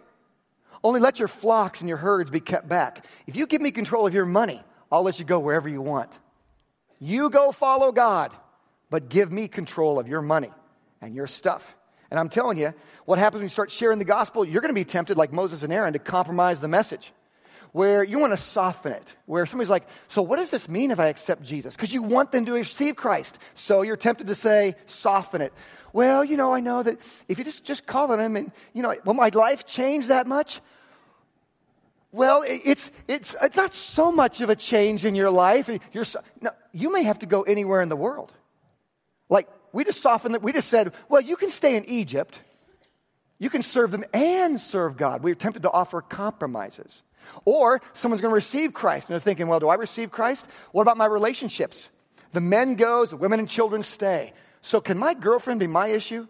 Only 0.82 1.00
let 1.00 1.18
your 1.18 1.28
flocks 1.28 1.80
and 1.80 1.88
your 1.88 1.98
herds 1.98 2.30
be 2.30 2.40
kept 2.40 2.68
back. 2.68 3.04
If 3.26 3.36
you 3.36 3.46
give 3.46 3.60
me 3.60 3.70
control 3.70 4.06
of 4.06 4.14
your 4.14 4.26
money, 4.26 4.62
I'll 4.90 5.02
let 5.02 5.18
you 5.18 5.24
go 5.24 5.38
wherever 5.38 5.68
you 5.68 5.82
want. 5.82 6.18
You 6.98 7.28
go 7.30 7.52
follow 7.52 7.92
God, 7.92 8.32
but 8.90 9.08
give 9.08 9.30
me 9.30 9.48
control 9.48 9.98
of 9.98 10.08
your 10.08 10.22
money 10.22 10.50
and 11.00 11.14
your 11.14 11.26
stuff. 11.26 11.74
And 12.10 12.20
I'm 12.20 12.28
telling 12.28 12.56
you, 12.56 12.72
what 13.04 13.18
happens 13.18 13.40
when 13.40 13.46
you 13.46 13.50
start 13.50 13.70
sharing 13.70 13.98
the 13.98 14.04
gospel, 14.04 14.44
you're 14.44 14.60
going 14.60 14.70
to 14.70 14.74
be 14.74 14.84
tempted, 14.84 15.16
like 15.16 15.32
Moses 15.32 15.62
and 15.62 15.72
Aaron, 15.72 15.92
to 15.92 15.98
compromise 15.98 16.60
the 16.60 16.68
message 16.68 17.12
where 17.76 18.02
you 18.02 18.18
want 18.18 18.32
to 18.32 18.38
soften 18.38 18.92
it, 18.92 19.14
where 19.26 19.44
somebody's 19.44 19.68
like, 19.68 19.86
So, 20.08 20.22
what 20.22 20.36
does 20.36 20.50
this 20.50 20.66
mean 20.66 20.90
if 20.90 20.98
I 20.98 21.08
accept 21.08 21.42
Jesus? 21.42 21.76
Because 21.76 21.92
you 21.92 22.02
want 22.02 22.32
them 22.32 22.46
to 22.46 22.52
receive 22.52 22.96
Christ. 22.96 23.38
So, 23.52 23.82
you're 23.82 23.98
tempted 23.98 24.28
to 24.28 24.34
say, 24.34 24.76
Soften 24.86 25.42
it. 25.42 25.52
Well, 25.92 26.24
you 26.24 26.38
know, 26.38 26.54
I 26.54 26.60
know 26.60 26.82
that 26.82 26.98
if 27.28 27.36
you 27.36 27.44
just, 27.44 27.64
just 27.64 27.86
call 27.86 28.12
on 28.12 28.18
him 28.18 28.34
and, 28.34 28.50
you 28.72 28.82
know, 28.82 28.94
will 29.04 29.12
my 29.12 29.28
life 29.28 29.66
change 29.66 30.06
that 30.06 30.26
much? 30.26 30.62
Well, 32.12 32.44
it's, 32.46 32.90
it's, 33.08 33.36
it's 33.42 33.58
not 33.58 33.74
so 33.74 34.10
much 34.10 34.40
of 34.40 34.48
a 34.48 34.56
change 34.56 35.04
in 35.04 35.14
your 35.14 35.28
life. 35.28 35.68
You're 35.92 36.04
so, 36.04 36.20
no, 36.40 36.52
you 36.72 36.90
may 36.90 37.02
have 37.02 37.18
to 37.18 37.26
go 37.26 37.42
anywhere 37.42 37.82
in 37.82 37.90
the 37.90 37.96
world. 37.96 38.32
Like, 39.28 39.48
we 39.74 39.84
just 39.84 40.00
softened 40.00 40.34
that. 40.34 40.42
We 40.42 40.52
just 40.54 40.70
said, 40.70 40.94
well, 41.10 41.20
you 41.20 41.36
can 41.36 41.50
stay 41.50 41.76
in 41.76 41.84
Egypt. 41.84 42.40
You 43.38 43.50
can 43.50 43.62
serve 43.62 43.90
them 43.90 44.06
and 44.14 44.58
serve 44.58 44.96
God. 44.96 45.22
We 45.22 45.30
are 45.30 45.34
tempted 45.34 45.64
to 45.64 45.70
offer 45.70 46.00
compromises. 46.00 47.02
Or 47.44 47.80
someone's 47.92 48.20
going 48.20 48.32
to 48.32 48.36
receive 48.36 48.72
Christ 48.72 49.08
and 49.08 49.14
they're 49.14 49.20
thinking, 49.20 49.48
well, 49.48 49.60
do 49.60 49.68
I 49.68 49.74
receive 49.74 50.10
Christ? 50.10 50.46
What 50.72 50.82
about 50.82 50.96
my 50.96 51.06
relationships? 51.06 51.90
The 52.32 52.40
men 52.40 52.74
goes, 52.74 53.10
the 53.10 53.16
women 53.16 53.40
and 53.40 53.48
children 53.48 53.82
stay. 53.82 54.32
So 54.60 54.80
can 54.80 54.98
my 54.98 55.14
girlfriend 55.14 55.60
be 55.60 55.66
my 55.66 55.88
issue? 55.88 56.26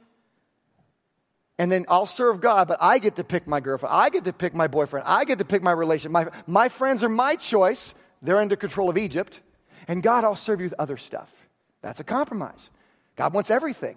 And 1.59 1.73
then 1.73 1.87
I'll 1.89 2.07
serve 2.07 2.41
God, 2.41 2.69
but 2.69 2.79
I 2.81 2.99
get 2.99 3.17
to 3.17 3.25
pick 3.25 3.47
my 3.47 3.61
girlfriend. 3.61 3.95
I 3.95 4.11
get 4.11 4.25
to 4.25 4.33
pick 4.33 4.55
my 4.55 4.67
boyfriend. 4.67 5.07
I 5.09 5.25
get 5.25 5.39
to 5.39 5.45
pick 5.45 5.63
my 5.63 5.73
relation. 5.73 6.13
My, 6.13 6.29
my 6.47 6.69
friends 6.69 7.03
are 7.03 7.09
my 7.09 7.37
choice. 7.37 7.95
They're 8.21 8.39
under 8.39 8.57
control 8.57 8.91
of 8.91 8.99
Egypt. 8.99 9.41
And 9.89 10.03
God, 10.03 10.25
I'll 10.25 10.37
serve 10.37 10.61
you 10.61 10.65
with 10.65 10.75
other 10.79 10.97
stuff. 10.97 11.33
That's 11.81 12.01
a 12.01 12.05
compromise. 12.05 12.71
God 13.17 13.33
wants 13.33 13.51
everything. 13.51 13.97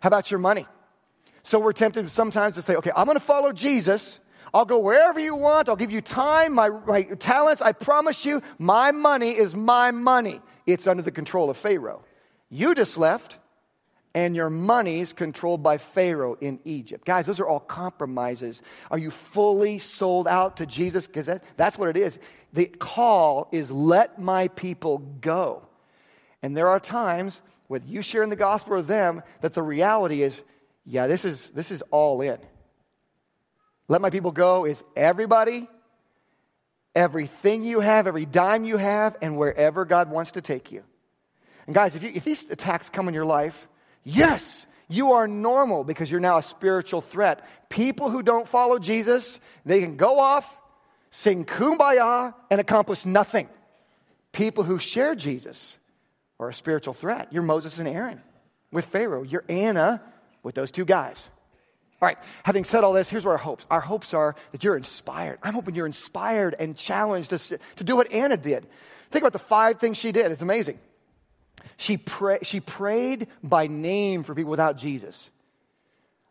How 0.00 0.08
about 0.08 0.30
your 0.30 0.40
money? 0.40 0.66
So 1.42 1.58
we're 1.58 1.72
tempted 1.72 2.10
sometimes 2.10 2.56
to 2.56 2.62
say, 2.62 2.76
okay, 2.76 2.90
I'm 2.94 3.06
going 3.06 3.18
to 3.18 3.24
follow 3.24 3.52
Jesus, 3.52 4.18
I'll 4.52 4.64
go 4.64 4.78
wherever 4.78 5.20
you 5.20 5.34
want. 5.34 5.68
I'll 5.68 5.76
give 5.76 5.90
you 5.90 6.00
time, 6.00 6.54
my, 6.54 6.68
my 6.68 7.02
talents. 7.02 7.62
I 7.62 7.72
promise 7.72 8.24
you, 8.24 8.42
my 8.58 8.92
money 8.92 9.30
is 9.30 9.54
my 9.54 9.90
money. 9.90 10.40
It's 10.66 10.86
under 10.86 11.02
the 11.02 11.10
control 11.10 11.50
of 11.50 11.56
Pharaoh. 11.56 12.04
You 12.50 12.74
just 12.74 12.96
left, 12.98 13.38
and 14.14 14.34
your 14.34 14.50
money's 14.50 15.12
controlled 15.12 15.62
by 15.62 15.78
Pharaoh 15.78 16.36
in 16.40 16.60
Egypt. 16.64 17.04
Guys, 17.04 17.26
those 17.26 17.40
are 17.40 17.46
all 17.46 17.60
compromises. 17.60 18.62
Are 18.90 18.98
you 18.98 19.10
fully 19.10 19.78
sold 19.78 20.26
out 20.26 20.56
to 20.58 20.66
Jesus? 20.66 21.06
Because 21.06 21.26
that, 21.26 21.44
that's 21.56 21.78
what 21.78 21.88
it 21.88 21.96
is. 21.96 22.18
The 22.52 22.66
call 22.66 23.48
is 23.52 23.70
let 23.70 24.18
my 24.20 24.48
people 24.48 24.98
go. 25.20 25.66
And 26.42 26.56
there 26.56 26.68
are 26.68 26.80
times 26.80 27.42
with 27.68 27.86
you 27.86 28.00
sharing 28.00 28.30
the 28.30 28.36
gospel 28.36 28.76
with 28.76 28.86
them 28.86 29.22
that 29.42 29.54
the 29.54 29.62
reality 29.62 30.22
is, 30.22 30.42
yeah, 30.86 31.06
this 31.06 31.24
is, 31.24 31.50
this 31.50 31.70
is 31.70 31.82
all 31.90 32.20
in. 32.22 32.38
Let 33.88 34.02
my 34.02 34.10
people 34.10 34.32
go 34.32 34.66
is 34.66 34.82
everybody, 34.94 35.66
everything 36.94 37.64
you 37.64 37.80
have, 37.80 38.06
every 38.06 38.26
dime 38.26 38.64
you 38.64 38.76
have, 38.76 39.16
and 39.22 39.36
wherever 39.36 39.84
God 39.84 40.10
wants 40.10 40.32
to 40.32 40.42
take 40.42 40.70
you. 40.70 40.84
And 41.66 41.74
guys, 41.74 41.94
if, 41.94 42.02
you, 42.02 42.12
if 42.14 42.24
these 42.24 42.50
attacks 42.50 42.90
come 42.90 43.08
in 43.08 43.14
your 43.14 43.26
life, 43.26 43.66
yes, 44.04 44.66
you 44.88 45.12
are 45.12 45.26
normal 45.26 45.84
because 45.84 46.10
you're 46.10 46.20
now 46.20 46.38
a 46.38 46.42
spiritual 46.42 47.00
threat. 47.00 47.46
People 47.68 48.10
who 48.10 48.22
don't 48.22 48.48
follow 48.48 48.78
Jesus, 48.78 49.40
they 49.64 49.80
can 49.80 49.96
go 49.96 50.18
off, 50.18 50.56
sing 51.10 51.44
kumbaya, 51.44 52.34
and 52.50 52.60
accomplish 52.60 53.04
nothing. 53.04 53.48
People 54.32 54.64
who 54.64 54.78
share 54.78 55.14
Jesus 55.14 55.76
are 56.38 56.48
a 56.48 56.54
spiritual 56.54 56.94
threat. 56.94 57.28
You're 57.32 57.42
Moses 57.42 57.78
and 57.78 57.88
Aaron 57.88 58.20
with 58.70 58.86
Pharaoh. 58.86 59.22
You're 59.22 59.44
Anna 59.48 60.02
with 60.42 60.54
those 60.54 60.70
two 60.70 60.84
guys. 60.84 61.28
All 62.00 62.06
right, 62.06 62.18
having 62.44 62.64
said 62.64 62.84
all 62.84 62.92
this, 62.92 63.08
here's 63.08 63.24
what 63.24 63.32
our 63.32 63.38
hopes. 63.38 63.66
Our 63.70 63.80
hopes 63.80 64.14
are 64.14 64.36
that 64.52 64.62
you're 64.62 64.76
inspired. 64.76 65.40
I'm 65.42 65.54
hoping 65.54 65.74
you're 65.74 65.86
inspired 65.86 66.54
and 66.58 66.76
challenged 66.76 67.30
to, 67.30 67.38
to 67.38 67.84
do 67.84 67.96
what 67.96 68.12
Anna 68.12 68.36
did. 68.36 68.66
Think 69.10 69.22
about 69.22 69.32
the 69.32 69.40
five 69.40 69.80
things 69.80 69.98
she 69.98 70.12
did. 70.12 70.30
It's 70.30 70.42
amazing. 70.42 70.78
She, 71.76 71.96
pray, 71.96 72.38
she 72.42 72.60
prayed 72.60 73.26
by 73.42 73.66
name 73.66 74.22
for 74.22 74.34
people 74.34 74.50
without 74.50 74.76
Jesus. 74.76 75.28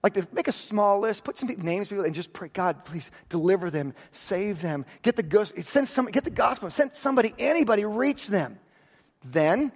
Like 0.04 0.14
to 0.14 0.28
make 0.32 0.48
a 0.48 0.54
small 0.54 1.02
list, 1.02 1.26
put 1.26 1.38
some 1.38 1.50
names, 1.50 1.90
people, 1.90 2.06
and 2.06 2.16
just 2.16 2.32
pray, 2.32 2.48
God, 2.48 2.86
please 2.86 3.12
deliver 3.28 3.70
them, 3.70 3.94
save 4.12 4.62
them, 4.62 4.86
get 5.02 5.18
the 5.18 5.24
gospel, 5.24 5.64
send 5.64 5.90
some, 5.90 6.06
get 6.06 6.24
the 6.24 6.30
gospel, 6.30 6.70
send 6.70 6.96
somebody, 6.96 7.34
anybody, 7.38 7.84
reach 7.84 8.28
them. 8.28 8.58
Then, 9.26 9.74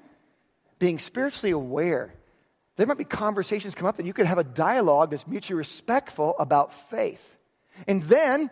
being 0.79 0.99
spiritually 0.99 1.51
aware 1.51 2.13
there 2.81 2.87
might 2.87 2.97
be 2.97 3.05
conversations 3.05 3.75
come 3.75 3.85
up 3.85 3.97
that 3.97 4.07
you 4.07 4.13
could 4.13 4.25
have 4.25 4.39
a 4.39 4.43
dialogue 4.43 5.11
that's 5.11 5.27
mutually 5.27 5.55
respectful 5.55 6.35
about 6.39 6.73
faith. 6.73 7.37
And 7.87 8.01
then, 8.03 8.49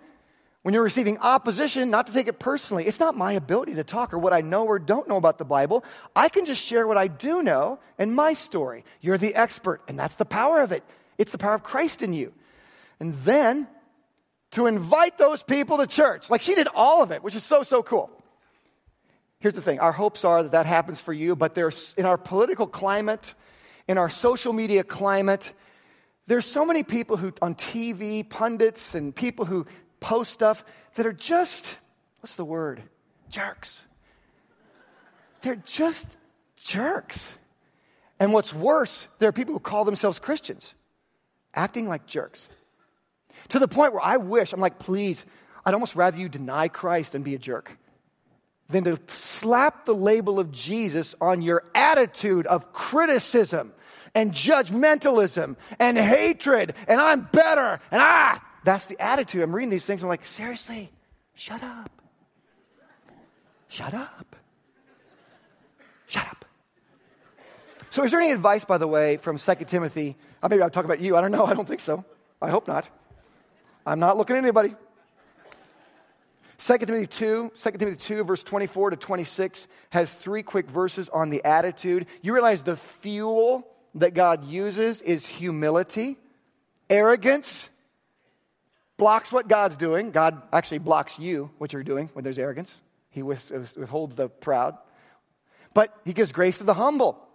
when 0.61 0.73
you're 0.73 0.83
receiving 0.83 1.17
opposition, 1.17 1.89
not 1.89 2.05
to 2.07 2.13
take 2.13 2.27
it 2.27 2.37
personally. 2.37 2.85
It's 2.85 2.99
not 2.99 3.17
my 3.17 3.31
ability 3.33 3.75
to 3.75 3.83
talk 3.83 4.13
or 4.13 4.19
what 4.19 4.33
I 4.33 4.41
know 4.41 4.65
or 4.65 4.77
don't 4.77 5.07
know 5.07 5.15
about 5.15 5.39
the 5.39 5.45
Bible. 5.45 5.83
I 6.15 6.29
can 6.29 6.45
just 6.45 6.63
share 6.63 6.85
what 6.85 6.97
I 6.97 7.07
do 7.07 7.41
know 7.41 7.79
and 7.97 8.13
my 8.13 8.33
story. 8.33 8.83
You're 9.01 9.17
the 9.17 9.33
expert, 9.33 9.81
and 9.87 9.97
that's 9.97 10.15
the 10.15 10.25
power 10.25 10.61
of 10.61 10.71
it. 10.71 10.83
It's 11.17 11.31
the 11.31 11.37
power 11.37 11.55
of 11.55 11.63
Christ 11.63 12.03
in 12.03 12.13
you. 12.13 12.31
And 12.99 13.15
then 13.23 13.67
to 14.51 14.67
invite 14.67 15.17
those 15.17 15.41
people 15.41 15.77
to 15.77 15.87
church. 15.87 16.29
Like 16.29 16.41
she 16.41 16.55
did 16.55 16.67
all 16.75 17.01
of 17.01 17.11
it, 17.11 17.23
which 17.23 17.35
is 17.35 17.43
so, 17.43 17.63
so 17.63 17.81
cool. 17.81 18.11
Here's 19.39 19.53
the 19.53 19.61
thing 19.61 19.79
our 19.79 19.93
hopes 19.93 20.25
are 20.25 20.43
that 20.43 20.51
that 20.51 20.65
happens 20.65 20.99
for 20.99 21.13
you, 21.13 21.35
but 21.35 21.55
there's 21.55 21.93
in 21.97 22.05
our 22.05 22.17
political 22.17 22.67
climate, 22.67 23.33
in 23.89 23.97
our 23.97 24.09
social 24.09 24.53
media 24.53 24.83
climate, 24.83 25.51
there's 26.27 26.45
so 26.45 26.63
many 26.63 26.83
people 26.83 27.17
who 27.17 27.33
on 27.41 27.55
TV, 27.55 28.27
pundits, 28.29 28.93
and 28.93 29.15
people 29.15 29.45
who 29.45 29.65
post 29.99 30.31
stuff 30.31 30.63
that 30.93 31.07
are 31.07 31.11
just, 31.11 31.75
what's 32.19 32.35
the 32.35 32.45
word? 32.45 32.83
Jerks. 33.31 33.83
They're 35.41 35.55
just 35.55 36.05
jerks. 36.55 37.33
And 38.19 38.31
what's 38.31 38.53
worse, 38.53 39.07
there 39.17 39.27
are 39.27 39.33
people 39.33 39.55
who 39.55 39.59
call 39.59 39.85
themselves 39.85 40.19
Christians, 40.19 40.75
acting 41.55 41.87
like 41.87 42.05
jerks. 42.05 42.47
To 43.49 43.57
the 43.57 43.67
point 43.67 43.93
where 43.93 44.05
I 44.05 44.17
wish, 44.17 44.53
I'm 44.53 44.59
like, 44.59 44.77
please, 44.77 45.25
I'd 45.65 45.73
almost 45.73 45.95
rather 45.95 46.19
you 46.19 46.29
deny 46.29 46.67
Christ 46.67 47.15
and 47.15 47.23
be 47.23 47.33
a 47.33 47.39
jerk 47.39 47.71
than 48.67 48.83
to 48.83 48.99
slap 49.07 49.85
the 49.85 49.95
label 49.95 50.39
of 50.39 50.51
Jesus 50.51 51.15
on 51.19 51.41
your 51.41 51.63
attitude 51.73 52.45
of 52.45 52.71
criticism 52.71 53.73
and 54.15 54.31
judgmentalism 54.31 55.55
and 55.79 55.97
hatred 55.97 56.75
and 56.87 56.99
I'm 56.99 57.27
better 57.31 57.79
and 57.91 58.01
ah, 58.01 58.43
that's 58.63 58.85
the 58.87 58.99
attitude. 58.99 59.41
I'm 59.41 59.55
reading 59.55 59.69
these 59.69 59.85
things. 59.85 60.03
I'm 60.03 60.09
like, 60.09 60.25
seriously, 60.25 60.91
shut 61.33 61.63
up. 61.63 61.89
Shut 63.67 63.93
up. 63.93 64.35
Shut 66.07 66.27
up. 66.27 66.45
So, 67.91 68.03
is 68.03 68.11
there 68.11 68.19
any 68.19 68.31
advice, 68.31 68.65
by 68.65 68.77
the 68.77 68.87
way, 68.87 69.17
from 69.17 69.37
2 69.37 69.55
Timothy? 69.65 70.17
Uh, 70.41 70.47
maybe 70.49 70.61
I'll 70.61 70.69
talk 70.69 70.85
about 70.85 70.99
you. 70.99 71.15
I 71.15 71.21
don't 71.21 71.31
know. 71.31 71.45
I 71.45 71.53
don't 71.53 71.67
think 71.67 71.79
so. 71.79 72.03
I 72.41 72.49
hope 72.49 72.67
not. 72.67 72.89
I'm 73.85 73.99
not 73.99 74.17
looking 74.17 74.35
at 74.35 74.43
anybody. 74.43 74.75
2 76.59 76.77
Timothy 76.79 77.07
2, 77.07 77.51
2 77.55 77.71
Timothy 77.71 77.95
2, 77.95 78.23
verse 78.25 78.43
24 78.43 78.91
to 78.91 78.95
26 78.97 79.67
has 79.91 80.13
three 80.13 80.43
quick 80.43 80.69
verses 80.69 81.09
on 81.09 81.29
the 81.29 81.43
attitude. 81.45 82.05
You 82.21 82.33
realize 82.33 82.63
the 82.63 82.75
fuel 82.75 83.65
that 83.95 84.13
God 84.13 84.45
uses 84.45 85.01
is 85.01 85.25
humility, 85.25 86.17
arrogance, 86.89 87.69
blocks 88.97 89.31
what 89.31 89.47
God's 89.47 89.77
doing. 89.77 90.11
God 90.11 90.41
actually 90.53 90.79
blocks 90.79 91.17
you, 91.17 91.49
what 91.57 91.73
you're 91.73 91.83
doing 91.83 92.09
when 92.13 92.23
there's 92.23 92.39
arrogance. 92.39 92.79
He 93.09 93.23
withholds 93.23 94.15
the 94.15 94.29
proud. 94.29 94.77
But 95.73 95.95
he 96.05 96.13
gives 96.13 96.31
grace 96.31 96.59
to 96.59 96.63
the 96.63 96.73
humble. 96.73 97.25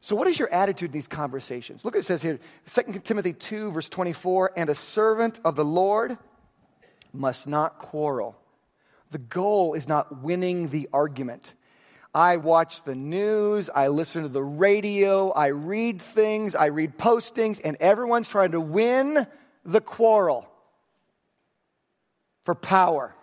So, 0.00 0.14
what 0.14 0.28
is 0.28 0.38
your 0.38 0.52
attitude 0.52 0.90
in 0.90 0.92
these 0.92 1.08
conversations? 1.08 1.84
Look 1.84 1.94
what 1.94 2.00
it 2.00 2.04
says 2.04 2.22
here 2.22 2.38
2 2.72 3.00
Timothy 3.00 3.32
2, 3.32 3.72
verse 3.72 3.88
24 3.88 4.52
and 4.56 4.70
a 4.70 4.74
servant 4.74 5.40
of 5.44 5.56
the 5.56 5.64
Lord 5.64 6.16
must 7.12 7.46
not 7.46 7.78
quarrel. 7.78 8.36
The 9.10 9.18
goal 9.18 9.74
is 9.74 9.88
not 9.88 10.22
winning 10.22 10.68
the 10.68 10.88
argument. 10.92 11.54
I 12.16 12.38
watch 12.38 12.82
the 12.82 12.94
news, 12.94 13.68
I 13.68 13.88
listen 13.88 14.22
to 14.22 14.30
the 14.30 14.42
radio, 14.42 15.32
I 15.32 15.48
read 15.48 16.00
things, 16.00 16.54
I 16.54 16.66
read 16.66 16.96
postings, 16.96 17.60
and 17.62 17.76
everyone's 17.78 18.26
trying 18.26 18.52
to 18.52 18.60
win 18.60 19.26
the 19.66 19.82
quarrel 19.82 20.48
for 22.46 22.54
power, 22.54 23.14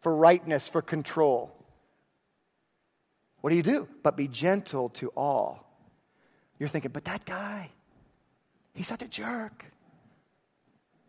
for 0.00 0.12
rightness, 0.12 0.66
for 0.66 0.82
control. 0.82 1.54
What 3.40 3.50
do 3.50 3.56
you 3.56 3.62
do? 3.62 3.86
But 4.02 4.16
be 4.16 4.26
gentle 4.26 4.88
to 4.94 5.10
all. 5.10 5.64
You're 6.58 6.68
thinking, 6.68 6.90
but 6.90 7.04
that 7.04 7.24
guy, 7.24 7.70
he's 8.74 8.88
such 8.88 9.02
a 9.02 9.08
jerk. 9.08 9.64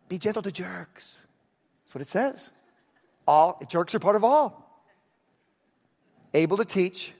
Be 0.08 0.16
gentle 0.16 0.42
to 0.42 0.52
jerks. 0.52 1.18
That's 1.82 1.92
what 1.96 2.02
it 2.02 2.08
says. 2.08 2.50
All 3.26 3.60
jerks 3.68 3.96
are 3.96 3.98
part 3.98 4.14
of 4.14 4.22
all. 4.22 4.69
Able 6.32 6.56
to 6.58 6.64
teach, 6.64 7.12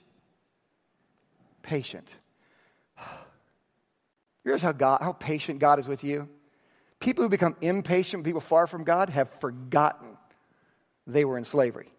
patient. 1.61 2.15
Here's 4.43 4.61
how 4.61 4.71
God, 4.71 5.01
how 5.01 5.13
patient 5.13 5.59
God 5.59 5.79
is 5.79 5.87
with 5.87 6.03
you. 6.03 6.29
People 6.99 7.23
who 7.23 7.29
become 7.29 7.55
impatient, 7.61 8.23
people 8.23 8.41
far 8.41 8.67
from 8.67 8.83
God, 8.83 9.09
have 9.09 9.29
forgotten 9.39 10.17
they 11.07 11.25
were 11.25 11.37
in 11.37 11.43
slavery. 11.43 11.91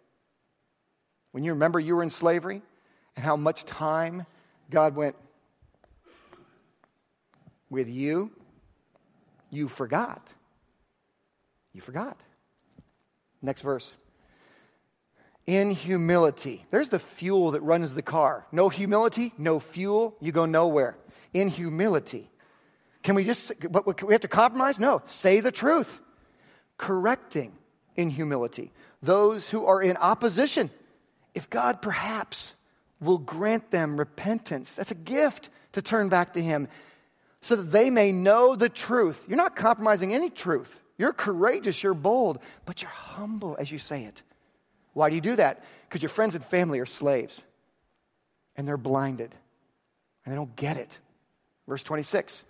When 1.33 1.45
you 1.45 1.53
remember 1.53 1.81
you 1.81 1.97
were 1.97 2.03
in 2.03 2.11
slavery 2.11 2.63
and 3.17 3.25
how 3.25 3.37
much 3.37 3.65
time 3.65 4.27
God 4.71 4.95
went 4.95 5.17
with 7.69 7.89
you, 7.89 8.31
you 9.51 9.69
forgot. 9.69 10.33
You 11.73 11.81
forgot. 11.81 12.19
Next 13.41 13.63
verse. 13.63 13.91
In 15.47 15.73
humility. 15.73 16.65
There's 16.71 16.89
the 16.89 16.99
fuel 16.99 17.53
that 17.53 17.63
runs 17.63 17.93
the 17.93 18.03
car. 18.03 18.47
No 18.53 18.69
humility, 18.69 19.33
no 19.37 19.59
fuel, 19.59 20.15
you 20.21 20.31
go 20.31 20.47
nowhere. 20.47 20.97
In 21.35 21.49
humility. 21.49 22.31
Can 23.03 23.17
we 23.17 23.25
just, 23.25 23.53
what, 23.69 24.03
we 24.03 24.15
have 24.15 24.21
to 24.21 24.29
compromise? 24.29 24.79
No. 24.79 25.03
Say 25.07 25.41
the 25.41 25.51
truth. 25.51 26.01
Correcting 26.77 27.53
in 27.97 28.11
humility. 28.11 28.73
Those 29.03 29.51
who 29.51 29.67
are 29.67 29.83
in 29.83 29.97
opposition. 29.97 30.71
If 31.35 31.51
God 31.51 31.83
perhaps 31.83 32.55
will 33.01 33.19
grant 33.19 33.71
them 33.71 33.99
repentance, 33.99 34.77
that's 34.77 34.93
a 34.93 34.97
gift 34.97 35.51
to 35.73 35.83
turn 35.83 36.09
back 36.09 36.35
to 36.35 36.43
Him 36.43 36.69
so 37.41 37.57
that 37.57 37.73
they 37.73 37.91
may 37.91 38.13
know 38.13 38.55
the 38.55 38.69
truth. 38.69 39.25
You're 39.27 39.37
not 39.37 39.57
compromising 39.57 40.15
any 40.15 40.31
truth. 40.31 40.81
You're 40.97 41.13
courageous, 41.13 41.83
you're 41.83 41.95
bold, 41.95 42.39
but 42.65 42.83
you're 42.83 42.91
humble 42.91 43.57
as 43.59 43.73
you 43.73 43.81
say 43.81 44.05
it. 44.05 44.23
Why 44.93 45.09
do 45.09 45.15
you 45.15 45.21
do 45.21 45.37
that? 45.37 45.65
Because 45.89 46.03
your 46.03 46.09
friends 46.09 46.35
and 46.35 46.45
family 46.45 46.79
are 46.81 46.87
slaves 46.87 47.43
and 48.57 48.67
they're 48.67 48.77
blinded 48.77 49.35
and 50.25 50.33
they 50.33 50.37
don't 50.37 50.55
get 50.57 50.77
it. 50.77 50.99
Verse 51.67 51.83
26 51.83 52.43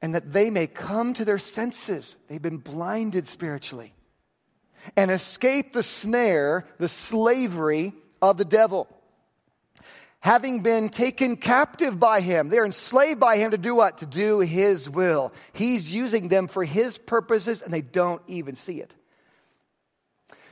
and 0.00 0.14
that 0.14 0.32
they 0.32 0.50
may 0.50 0.66
come 0.66 1.14
to 1.14 1.24
their 1.24 1.38
senses. 1.38 2.16
They've 2.28 2.40
been 2.40 2.58
blinded 2.58 3.26
spiritually 3.26 3.92
and 4.96 5.10
escape 5.10 5.72
the 5.72 5.82
snare, 5.82 6.66
the 6.78 6.88
slavery 6.88 7.92
of 8.22 8.36
the 8.38 8.44
devil. 8.44 8.88
Having 10.20 10.60
been 10.60 10.88
taken 10.88 11.36
captive 11.36 11.98
by 11.98 12.20
him, 12.20 12.48
they're 12.48 12.64
enslaved 12.64 13.20
by 13.20 13.38
him 13.38 13.52
to 13.52 13.58
do 13.58 13.74
what? 13.74 13.98
To 13.98 14.06
do 14.06 14.40
his 14.40 14.90
will. 14.90 15.32
He's 15.52 15.92
using 15.92 16.28
them 16.28 16.48
for 16.48 16.64
his 16.64 16.98
purposes 16.98 17.62
and 17.62 17.72
they 17.72 17.82
don't 17.82 18.22
even 18.26 18.56
see 18.56 18.80
it. 18.80 18.94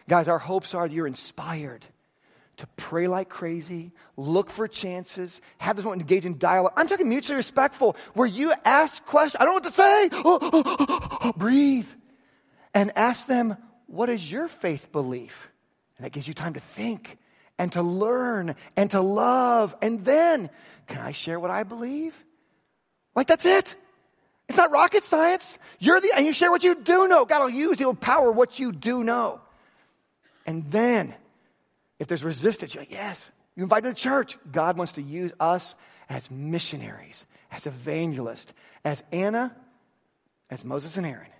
Guys, 0.08 0.28
our 0.28 0.38
hopes 0.38 0.74
are 0.74 0.86
you're 0.86 1.06
inspired 1.06 1.84
to 2.58 2.66
pray 2.76 3.06
like 3.06 3.28
crazy, 3.28 3.92
look 4.16 4.48
for 4.48 4.66
chances, 4.66 5.40
have 5.58 5.76
this 5.76 5.84
one 5.84 6.00
engage 6.00 6.24
in 6.24 6.38
dialogue. 6.38 6.72
I'm 6.76 6.88
talking 6.88 7.08
mutually 7.08 7.36
respectful, 7.36 7.96
where 8.14 8.26
you 8.26 8.52
ask 8.64 9.04
questions. 9.04 9.36
I 9.40 9.44
don't 9.44 9.52
know 9.52 9.54
what 9.54 9.64
to 9.64 9.72
say. 9.72 10.08
Oh, 10.24 10.38
oh, 10.40 10.50
oh, 10.52 10.86
oh, 10.88 11.18
oh, 11.22 11.32
breathe. 11.32 11.88
And 12.72 12.92
ask 12.96 13.26
them, 13.26 13.56
what 13.86 14.08
is 14.08 14.30
your 14.30 14.48
faith 14.48 14.90
belief? 14.92 15.50
And 15.96 16.04
that 16.04 16.10
gives 16.10 16.26
you 16.26 16.34
time 16.34 16.54
to 16.54 16.60
think 16.60 17.18
and 17.58 17.72
to 17.72 17.82
learn 17.82 18.54
and 18.76 18.90
to 18.90 19.00
love. 19.00 19.74
And 19.80 20.04
then, 20.04 20.50
can 20.86 21.00
I 21.00 21.12
share 21.12 21.38
what 21.40 21.50
I 21.50 21.62
believe? 21.62 22.14
Like, 23.14 23.26
that's 23.26 23.46
it. 23.46 23.74
It's 24.48 24.58
not 24.58 24.70
rocket 24.70 25.04
science. 25.04 25.58
You're 25.78 26.00
the, 26.00 26.12
and 26.16 26.24
you 26.24 26.32
share 26.32 26.50
what 26.50 26.64
you 26.64 26.74
do 26.74 27.08
know. 27.08 27.24
God 27.24 27.40
will 27.40 27.50
use, 27.50 27.78
He'll 27.78 27.94
power 27.94 28.30
what 28.30 28.58
you 28.58 28.72
do 28.72 29.02
know. 29.02 29.40
And 30.46 30.70
then, 30.70 31.14
if 31.98 32.06
there's 32.06 32.24
resistance, 32.24 32.74
you're 32.74 32.82
like, 32.82 32.92
yes, 32.92 33.28
you 33.56 33.64
invite 33.64 33.82
to 33.82 33.90
the 33.90 33.94
church. 33.94 34.38
God 34.50 34.78
wants 34.78 34.92
to 34.94 35.02
use 35.02 35.32
us 35.40 35.74
as 36.08 36.30
missionaries, 36.30 37.26
as 37.50 37.66
evangelists, 37.66 38.52
as 38.84 39.02
Anna, 39.12 39.54
as 40.48 40.64
Moses 40.64 40.96
and 40.96 41.06
Aaron. 41.06 41.30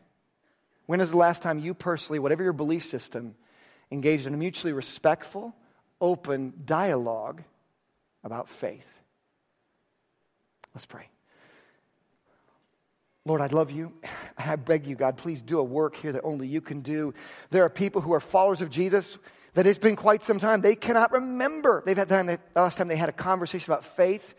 When 0.86 1.00
is 1.00 1.10
the 1.10 1.16
last 1.16 1.42
time 1.42 1.58
you 1.58 1.74
personally, 1.74 2.18
whatever 2.18 2.42
your 2.42 2.52
belief 2.52 2.84
system, 2.84 3.34
engaged 3.90 4.26
in 4.26 4.34
a 4.34 4.36
mutually 4.36 4.72
respectful, 4.72 5.54
open 6.00 6.52
dialogue 6.64 7.42
about 8.24 8.48
faith? 8.48 8.86
Let's 10.74 10.86
pray. 10.86 11.08
Lord, 13.26 13.40
I 13.40 13.48
love 13.48 13.70
you. 13.72 13.92
I 14.38 14.56
beg 14.56 14.86
you, 14.86 14.94
God, 14.94 15.16
please 15.16 15.42
do 15.42 15.58
a 15.58 15.64
work 15.64 15.96
here 15.96 16.12
that 16.12 16.22
only 16.24 16.46
you 16.46 16.60
can 16.60 16.80
do. 16.80 17.12
There 17.50 17.64
are 17.64 17.68
people 17.68 18.00
who 18.00 18.14
are 18.14 18.20
followers 18.20 18.60
of 18.60 18.70
Jesus 18.70 19.18
that 19.54 19.66
it's 19.66 19.78
been 19.78 19.96
quite 19.96 20.22
some 20.22 20.38
time. 20.38 20.60
They 20.60 20.76
cannot 20.76 21.10
remember. 21.12 21.82
They've 21.84 21.96
had 21.96 22.08
time, 22.08 22.26
the 22.26 22.38
last 22.54 22.78
time 22.78 22.88
they 22.88 22.96
had 22.96 23.08
a 23.08 23.12
conversation 23.12 23.72
about 23.72 23.84
faith. 23.84 24.34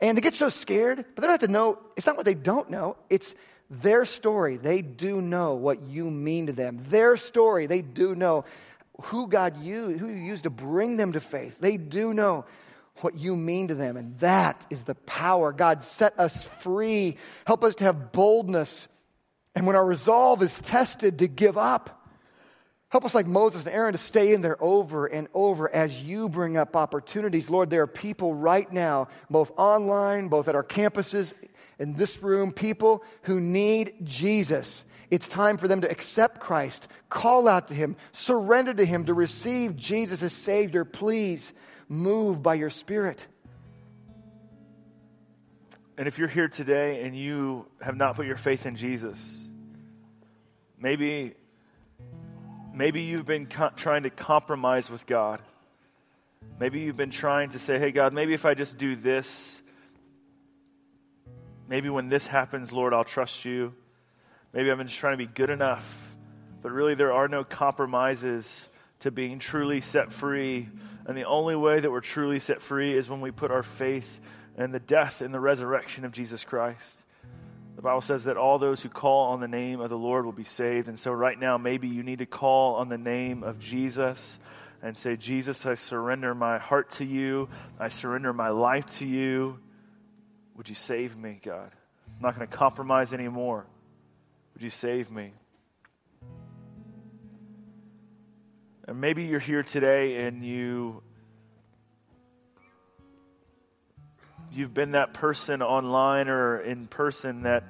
And 0.00 0.16
they 0.16 0.22
get 0.22 0.34
so 0.34 0.48
scared, 0.48 1.04
but 1.14 1.20
they 1.20 1.26
don't 1.26 1.40
have 1.40 1.40
to 1.40 1.48
know. 1.48 1.78
It's 1.96 2.06
not 2.06 2.16
what 2.16 2.24
they 2.24 2.34
don't 2.34 2.70
know, 2.70 2.96
it's 3.10 3.34
their 3.68 4.04
story. 4.04 4.56
They 4.56 4.82
do 4.82 5.20
know 5.20 5.54
what 5.54 5.82
you 5.82 6.10
mean 6.10 6.46
to 6.46 6.52
them. 6.52 6.78
Their 6.88 7.16
story, 7.16 7.66
they 7.66 7.82
do 7.82 8.14
know 8.14 8.44
who 9.02 9.28
God 9.28 9.56
used, 9.58 10.00
who 10.00 10.08
you 10.08 10.14
used 10.14 10.44
to 10.44 10.50
bring 10.50 10.96
them 10.96 11.12
to 11.12 11.20
faith. 11.20 11.58
They 11.58 11.76
do 11.76 12.12
know 12.14 12.44
what 12.96 13.16
you 13.16 13.36
mean 13.36 13.68
to 13.68 13.74
them. 13.74 13.96
And 13.96 14.18
that 14.18 14.66
is 14.70 14.84
the 14.84 14.94
power. 14.94 15.52
God 15.52 15.84
set 15.84 16.18
us 16.18 16.46
free. 16.60 17.16
Help 17.46 17.64
us 17.64 17.74
to 17.76 17.84
have 17.84 18.12
boldness. 18.12 18.88
And 19.54 19.66
when 19.66 19.76
our 19.76 19.84
resolve 19.84 20.42
is 20.42 20.60
tested 20.60 21.20
to 21.20 21.28
give 21.28 21.56
up, 21.56 22.00
Help 22.90 23.04
us, 23.04 23.14
like 23.14 23.28
Moses 23.28 23.66
and 23.66 23.74
Aaron, 23.74 23.92
to 23.92 23.98
stay 23.98 24.34
in 24.34 24.40
there 24.40 24.60
over 24.60 25.06
and 25.06 25.28
over 25.32 25.72
as 25.72 26.02
you 26.02 26.28
bring 26.28 26.56
up 26.56 26.74
opportunities. 26.74 27.48
Lord, 27.48 27.70
there 27.70 27.82
are 27.82 27.86
people 27.86 28.34
right 28.34 28.70
now, 28.72 29.06
both 29.30 29.52
online, 29.56 30.26
both 30.26 30.48
at 30.48 30.56
our 30.56 30.64
campuses, 30.64 31.32
in 31.78 31.94
this 31.94 32.20
room, 32.20 32.50
people 32.50 33.04
who 33.22 33.38
need 33.38 33.94
Jesus. 34.02 34.82
It's 35.08 35.28
time 35.28 35.56
for 35.56 35.68
them 35.68 35.82
to 35.82 35.90
accept 35.90 36.40
Christ, 36.40 36.88
call 37.08 37.46
out 37.46 37.68
to 37.68 37.74
Him, 37.74 37.94
surrender 38.12 38.74
to 38.74 38.84
Him, 38.84 39.06
to 39.06 39.14
receive 39.14 39.76
Jesus 39.76 40.20
as 40.20 40.32
Savior. 40.32 40.84
Please 40.84 41.52
move 41.90 42.42
by 42.42 42.54
your 42.54 42.70
Spirit. 42.70 43.26
And 45.98 46.08
if 46.08 46.18
you're 46.18 46.28
here 46.28 46.48
today 46.48 47.04
and 47.04 47.14
you 47.14 47.66
have 47.82 47.96
not 47.96 48.16
put 48.16 48.24
your 48.24 48.38
faith 48.38 48.64
in 48.64 48.76
Jesus, 48.76 49.46
maybe 50.78 51.34
Maybe 52.72 53.02
you've 53.02 53.26
been 53.26 53.46
co- 53.46 53.70
trying 53.74 54.04
to 54.04 54.10
compromise 54.10 54.90
with 54.90 55.06
God. 55.06 55.42
Maybe 56.58 56.80
you've 56.80 56.96
been 56.96 57.10
trying 57.10 57.50
to 57.50 57.58
say, 57.58 57.78
hey, 57.78 57.90
God, 57.90 58.12
maybe 58.12 58.32
if 58.32 58.46
I 58.46 58.54
just 58.54 58.78
do 58.78 58.96
this, 58.96 59.62
maybe 61.68 61.90
when 61.90 62.08
this 62.08 62.26
happens, 62.26 62.72
Lord, 62.72 62.94
I'll 62.94 63.04
trust 63.04 63.44
you. 63.44 63.74
Maybe 64.52 64.70
I've 64.70 64.78
been 64.78 64.86
just 64.86 64.98
trying 64.98 65.14
to 65.14 65.24
be 65.24 65.26
good 65.26 65.50
enough. 65.50 66.14
But 66.62 66.72
really, 66.72 66.94
there 66.94 67.12
are 67.12 67.28
no 67.28 67.44
compromises 67.44 68.68
to 69.00 69.10
being 69.10 69.38
truly 69.38 69.80
set 69.80 70.12
free. 70.12 70.68
And 71.10 71.18
the 71.18 71.24
only 71.24 71.56
way 71.56 71.80
that 71.80 71.90
we're 71.90 72.02
truly 72.02 72.38
set 72.38 72.62
free 72.62 72.96
is 72.96 73.10
when 73.10 73.20
we 73.20 73.32
put 73.32 73.50
our 73.50 73.64
faith 73.64 74.20
in 74.56 74.70
the 74.70 74.78
death 74.78 75.22
and 75.22 75.34
the 75.34 75.40
resurrection 75.40 76.04
of 76.04 76.12
Jesus 76.12 76.44
Christ. 76.44 77.02
The 77.74 77.82
Bible 77.82 78.00
says 78.00 78.22
that 78.26 78.36
all 78.36 78.60
those 78.60 78.80
who 78.80 78.90
call 78.90 79.32
on 79.32 79.40
the 79.40 79.48
name 79.48 79.80
of 79.80 79.90
the 79.90 79.98
Lord 79.98 80.24
will 80.24 80.30
be 80.30 80.44
saved. 80.44 80.86
And 80.86 80.96
so, 80.96 81.10
right 81.10 81.36
now, 81.36 81.58
maybe 81.58 81.88
you 81.88 82.04
need 82.04 82.20
to 82.20 82.26
call 82.26 82.76
on 82.76 82.88
the 82.88 82.96
name 82.96 83.42
of 83.42 83.58
Jesus 83.58 84.38
and 84.84 84.96
say, 84.96 85.16
Jesus, 85.16 85.66
I 85.66 85.74
surrender 85.74 86.32
my 86.32 86.58
heart 86.58 86.90
to 86.90 87.04
you. 87.04 87.48
I 87.80 87.88
surrender 87.88 88.32
my 88.32 88.50
life 88.50 88.86
to 88.98 89.04
you. 89.04 89.58
Would 90.54 90.68
you 90.68 90.76
save 90.76 91.16
me, 91.16 91.40
God? 91.44 91.72
I'm 92.06 92.22
not 92.22 92.36
going 92.36 92.46
to 92.46 92.56
compromise 92.56 93.12
anymore. 93.12 93.66
Would 94.54 94.62
you 94.62 94.70
save 94.70 95.10
me? 95.10 95.32
And 98.90 99.00
maybe 99.00 99.22
you're 99.22 99.38
here 99.38 99.62
today 99.62 100.26
and 100.26 100.44
you 100.44 101.00
you've 104.50 104.74
been 104.74 104.90
that 104.92 105.14
person 105.14 105.62
online 105.62 106.28
or 106.28 106.58
in 106.58 106.88
person 106.88 107.42
that 107.42 107.62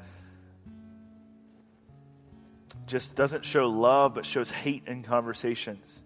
just 2.87 3.17
doesn't 3.17 3.45
show 3.45 3.67
love 3.67 4.15
but 4.15 4.25
shows 4.25 4.51
hate 4.51 4.85
in 4.87 5.03
conversations. 5.03 6.01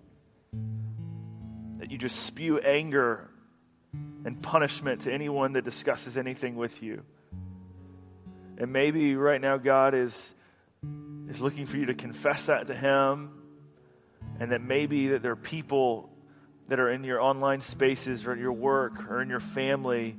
That 1.78 1.92
you 1.92 1.96
just 1.96 2.16
spew 2.16 2.58
anger 2.58 3.30
and 4.24 4.42
punishment 4.42 5.02
to 5.02 5.12
anyone 5.12 5.52
that 5.52 5.64
discusses 5.64 6.16
anything 6.16 6.56
with 6.56 6.82
you. 6.82 7.04
And 8.58 8.72
maybe 8.72 9.14
right 9.14 9.40
now 9.40 9.58
God 9.58 9.94
is 9.94 10.34
is 11.28 11.40
looking 11.40 11.66
for 11.66 11.76
you 11.76 11.86
to 11.86 11.94
confess 11.94 12.46
that 12.46 12.66
to 12.66 12.74
him 12.74 13.43
and 14.40 14.52
that 14.52 14.62
maybe 14.62 15.08
that 15.08 15.22
there 15.22 15.32
are 15.32 15.36
people 15.36 16.10
that 16.68 16.80
are 16.80 16.90
in 16.90 17.04
your 17.04 17.20
online 17.20 17.60
spaces 17.60 18.26
or 18.26 18.32
in 18.32 18.38
your 18.38 18.52
work 18.52 19.10
or 19.10 19.20
in 19.20 19.28
your 19.28 19.40
family 19.40 20.16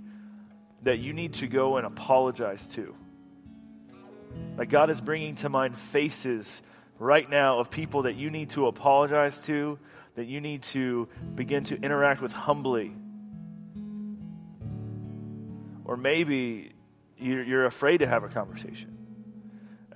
that 0.84 0.99
you 0.99 1.13
need 1.13 1.34
to 1.34 1.47
go 1.47 1.78
and 1.78 1.86
apologize 1.86 2.68
to. 2.68 2.95
Like 4.57 4.70
God 4.70 4.89
is 4.89 5.01
bringing 5.01 5.36
to 5.36 5.49
mind 5.49 5.78
faces 5.78 6.61
right 6.99 7.30
now 7.30 7.59
of 7.59 7.72
people 7.72 8.03
that 8.03 8.16
you 8.16 8.30
need 8.30 8.51
to 8.51 8.68
apologize 8.68 9.41
to, 9.43 9.80
that 10.16 10.26
you 10.26 10.39
need 10.39 10.63
to 10.63 11.09
begin 11.34 11.63
to 11.66 11.76
interact 11.82 12.22
with 12.22 12.32
humbly. 12.32 12.95
Or 15.84 15.97
maybe 15.97 16.72
you're 17.18 17.66
afraid 17.66 17.97
to 17.97 18.07
have 18.07 18.24
a 18.24 18.30
conversation. 18.30 19.05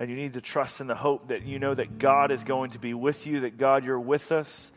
And 0.00 0.08
you 0.08 0.16
need 0.16 0.32
to 0.32 0.40
trust 0.40 0.80
in 0.80 0.86
the 0.86 0.94
hope 0.94 1.28
that 1.28 1.44
you 1.44 1.58
know 1.58 1.74
that 1.74 1.98
God 1.98 2.32
is 2.32 2.42
going 2.42 2.70
to 2.70 2.78
be 2.78 2.94
with 2.94 3.26
you, 3.26 3.40
that 3.40 3.58
God, 3.58 3.84
you're 3.84 4.00
with 4.00 4.32
us, 4.32 4.72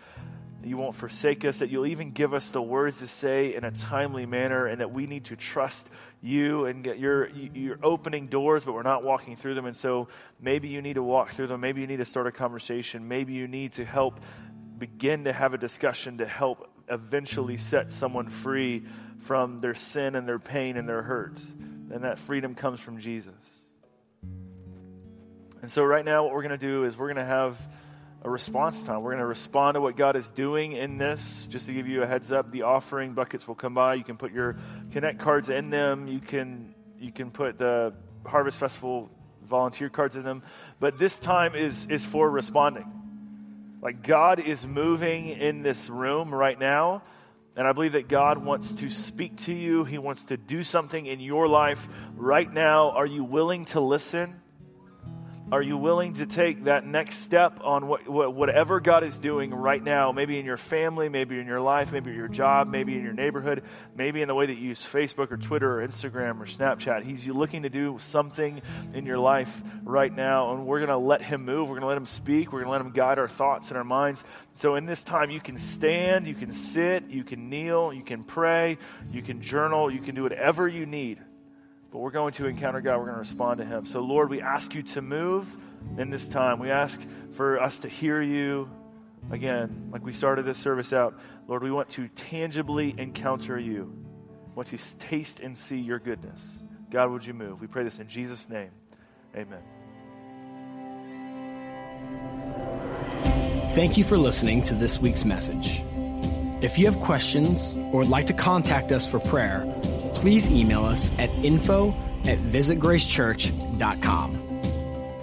that 0.62 0.68
you 0.68 0.76
won't 0.76 0.98
forsake 0.98 1.46
us, 1.46 1.60
that 1.60 1.70
you'll 1.70 1.86
even 1.86 2.12
give 2.12 2.34
us 2.34 2.50
the 2.50 2.62
words 2.62 3.00
to 3.00 3.08
say 3.08 3.56
in 3.56 3.64
a 3.64 3.72
timely 3.72 4.26
manner, 4.26 4.68
and 4.68 4.82
that 4.82 4.92
we 4.92 5.08
need 5.08 5.24
to 5.26 5.38
trust 5.38 5.88
you 6.22 6.66
and 6.66 6.84
get 6.84 7.00
your 7.00 7.30
you're 7.30 7.80
opening 7.82 8.28
doors, 8.28 8.66
but 8.66 8.74
we're 8.74 8.84
not 8.84 9.06
walking 9.06 9.38
through 9.38 9.56
them. 9.56 9.66
And 9.66 9.78
so 9.78 10.10
maybe 10.42 10.68
you 10.68 10.82
need 10.82 10.96
to 10.96 11.04
walk 11.04 11.32
through 11.32 11.48
them. 11.48 11.62
Maybe 11.62 11.80
you 11.80 11.88
need 11.88 11.98
to 11.98 12.06
start 12.06 12.28
a 12.28 12.32
conversation. 12.32 13.08
Maybe 13.08 13.32
you 13.32 13.48
need 13.48 13.72
to 13.74 13.86
help 13.86 14.20
begin 14.78 15.24
to 15.24 15.32
have 15.32 15.54
a 15.54 15.58
discussion 15.58 16.18
to 16.18 16.26
help 16.26 16.70
eventually 16.90 17.56
set 17.56 17.94
someone 17.94 18.28
free 18.28 18.84
from 19.20 19.62
their 19.62 19.76
sin 19.76 20.16
and 20.16 20.28
their 20.28 20.40
pain 20.40 20.76
and 20.76 20.88
their 20.88 21.02
hurt. 21.02 21.40
And 21.92 22.04
that 22.04 22.20
freedom 22.20 22.56
comes 22.56 22.82
from 22.82 23.00
Jesus. 23.00 23.34
And 25.64 25.72
so, 25.72 25.82
right 25.82 26.04
now, 26.04 26.26
what 26.26 26.34
we're 26.34 26.42
going 26.42 26.60
to 26.60 26.68
do 26.68 26.84
is 26.84 26.98
we're 26.98 27.08
going 27.08 27.16
to 27.16 27.24
have 27.24 27.58
a 28.22 28.30
response 28.30 28.84
time. 28.84 29.02
We're 29.02 29.12
going 29.12 29.22
to 29.22 29.26
respond 29.26 29.76
to 29.76 29.82
what 29.82 29.96
God 29.96 30.18
is 30.18 30.30
doing 30.30 30.74
in 30.74 30.98
this. 30.98 31.48
Just 31.50 31.68
to 31.68 31.74
give 31.74 31.88
you 31.88 32.04
a 32.04 32.06
heads 32.06 32.34
up, 32.34 32.52
the 32.52 32.64
offering 32.64 33.14
buckets 33.14 33.48
will 33.48 33.56
come 33.56 33.74
by. 33.74 33.94
You 33.94 34.04
can 34.04 34.18
put 34.18 34.34
your 34.34 34.58
connect 34.92 35.20
cards 35.20 35.50
in 35.50 35.70
them. 35.70 36.10
You 36.10 36.20
can 36.20 36.76
you 37.00 37.14
can 37.14 37.32
put 37.32 37.58
the 37.58 37.94
Harvest 38.26 38.58
Festival 38.58 39.10
volunteer 39.42 39.88
cards 39.88 40.18
in 40.18 40.24
them. 40.24 40.44
But 40.82 40.98
this 40.98 41.18
time 41.18 41.56
is 41.56 41.86
is 41.86 42.04
for 42.04 42.30
responding. 42.30 42.92
Like 43.82 44.04
God 44.04 44.42
is 44.42 44.68
moving 44.68 45.30
in 45.30 45.64
this 45.64 45.90
room 45.90 46.36
right 46.36 46.60
now. 46.60 47.04
And 47.56 47.66
I 47.66 47.72
believe 47.72 47.94
that 47.94 48.10
God 48.10 48.38
wants 48.38 48.76
to 48.76 48.90
speak 48.90 49.38
to 49.38 49.54
you. 49.54 49.86
He 49.86 49.98
wants 49.98 50.26
to 50.26 50.36
do 50.36 50.62
something 50.62 51.06
in 51.06 51.22
your 51.22 51.48
life 51.48 51.88
right 52.18 52.52
now. 52.52 52.90
Are 52.90 53.06
you 53.06 53.24
willing 53.24 53.64
to 53.68 53.80
listen? 53.80 54.42
Are 55.54 55.62
you 55.62 55.78
willing 55.78 56.16
to 56.16 56.26
take 56.26 56.64
that 56.64 56.84
next 56.84 57.20
step 57.20 57.60
on 57.64 57.86
what, 57.86 58.10
what, 58.10 58.34
whatever 58.34 58.80
God 58.80 59.04
is 59.04 59.20
doing 59.20 59.54
right 59.54 59.84
now? 59.84 60.12
Maybe 60.12 60.40
in 60.40 60.46
your 60.46 60.58
family, 60.58 61.10
maybe 61.10 61.38
in 61.38 61.46
your 61.46 61.62
life, 61.62 61.92
maybe 61.92 62.12
your 62.12 62.28
job, 62.28 62.68
maybe 62.68 62.98
in 62.98 63.04
your 63.04 63.14
neighborhood, 63.14 63.62
maybe 63.96 64.24
in 64.24 64.28
the 64.28 64.34
way 64.34 64.48
that 64.48 64.56
you 64.56 64.70
use 64.70 64.84
Facebook 64.84 65.32
or 65.32 65.38
Twitter 65.38 65.80
or 65.80 65.88
Instagram 65.88 66.42
or 66.42 66.46
Snapchat. 66.46 67.04
He's 67.04 67.28
looking 67.28 67.62
to 67.62 67.70
do 67.70 67.98
something 68.00 68.64
in 68.96 69.06
your 69.06 69.20
life 69.20 69.62
right 69.84 70.12
now, 70.12 70.56
and 70.56 70.66
we're 70.66 70.80
going 70.80 70.90
to 70.90 70.98
let 70.98 71.22
Him 71.22 71.46
move. 71.46 71.70
We're 71.70 71.76
going 71.76 71.82
to 71.82 71.88
let 71.88 71.98
Him 71.98 72.08
speak. 72.08 72.52
We're 72.52 72.64
going 72.64 72.70
to 72.70 72.72
let 72.72 72.82
Him 72.82 72.92
guide 72.92 73.20
our 73.20 73.28
thoughts 73.28 73.68
and 73.68 73.78
our 73.78 73.84
minds. 73.84 74.24
So, 74.56 74.74
in 74.74 74.88
this 74.88 75.04
time, 75.04 75.30
you 75.30 75.40
can 75.40 75.60
stand, 75.60 76.26
you 76.26 76.34
can 76.34 76.52
sit, 76.52 77.12
you 77.12 77.24
can 77.24 77.52
kneel, 77.52 77.94
you 77.94 78.04
can 78.04 78.24
pray, 78.24 78.80
you 79.12 79.22
can 79.22 79.44
journal, 79.44 79.92
you 79.92 80.02
can 80.02 80.16
do 80.16 80.24
whatever 80.24 80.68
you 80.68 80.88
need 80.88 81.20
but 81.94 82.00
we're 82.00 82.10
going 82.10 82.34
to 82.34 82.48
encounter 82.48 82.82
God. 82.82 82.98
We're 82.98 83.06
going 83.06 83.14
to 83.14 83.20
respond 83.20 83.60
to 83.60 83.66
Him. 83.66 83.86
So, 83.86 84.00
Lord, 84.00 84.32
we 84.32 84.42
ask 84.42 84.74
you 84.74 84.82
to 84.82 85.02
move 85.04 85.56
in 86.00 86.10
this 86.10 86.28
time. 86.28 86.58
We 86.58 86.72
ask 86.72 87.00
for 87.34 87.62
us 87.62 87.82
to 87.82 87.88
hear 87.88 88.20
you. 88.20 88.68
Again, 89.32 89.90
like 89.92 90.04
we 90.04 90.12
started 90.12 90.44
this 90.44 90.58
service 90.58 90.92
out, 90.92 91.18
Lord, 91.48 91.62
we 91.62 91.72
want 91.72 91.90
to 91.92 92.08
tangibly 92.10 92.96
encounter 92.98 93.60
you. 93.60 93.94
We 94.48 94.56
want 94.56 94.70
to 94.70 94.98
taste 94.98 95.40
and 95.40 95.56
see 95.56 95.78
your 95.78 96.00
goodness. 96.00 96.58
God, 96.90 97.12
would 97.12 97.26
you 97.26 97.36
move? 97.36 97.62
We 97.62 97.68
pray 97.68 97.84
this 97.84 98.00
in 98.00 98.08
Jesus' 98.08 98.50
name. 98.50 98.72
Amen. 99.36 99.62
Thank 103.70 103.98
you 103.98 104.04
for 104.04 104.18
listening 104.18 104.64
to 104.64 104.74
this 104.74 105.00
week's 105.00 105.26
message. 105.26 105.84
If 106.62 106.80
you 106.80 106.86
have 106.88 107.00
questions 107.00 107.76
or 107.76 108.00
would 108.00 108.10
like 108.10 108.26
to 108.26 108.34
contact 108.34 108.92
us 108.92 109.10
for 109.10 109.20
prayer, 109.20 109.64
please 110.14 110.50
email 110.50 110.86
us 110.86 111.12
at 111.18 111.30
info 111.44 111.94
at 112.26 112.40
visitgracechurch.com. 112.40 114.40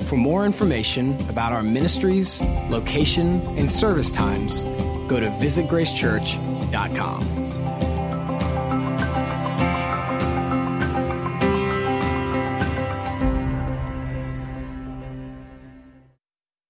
For 0.05 0.17
more 0.17 0.47
information 0.47 1.21
about 1.29 1.53
our 1.53 1.63
ministries, 1.63 2.41
location, 2.69 3.43
and 3.57 3.71
service 3.71 4.11
times, 4.11 4.65
go 5.09 5.21
to 5.21 5.29
visitgracechurch.com. 5.29 7.50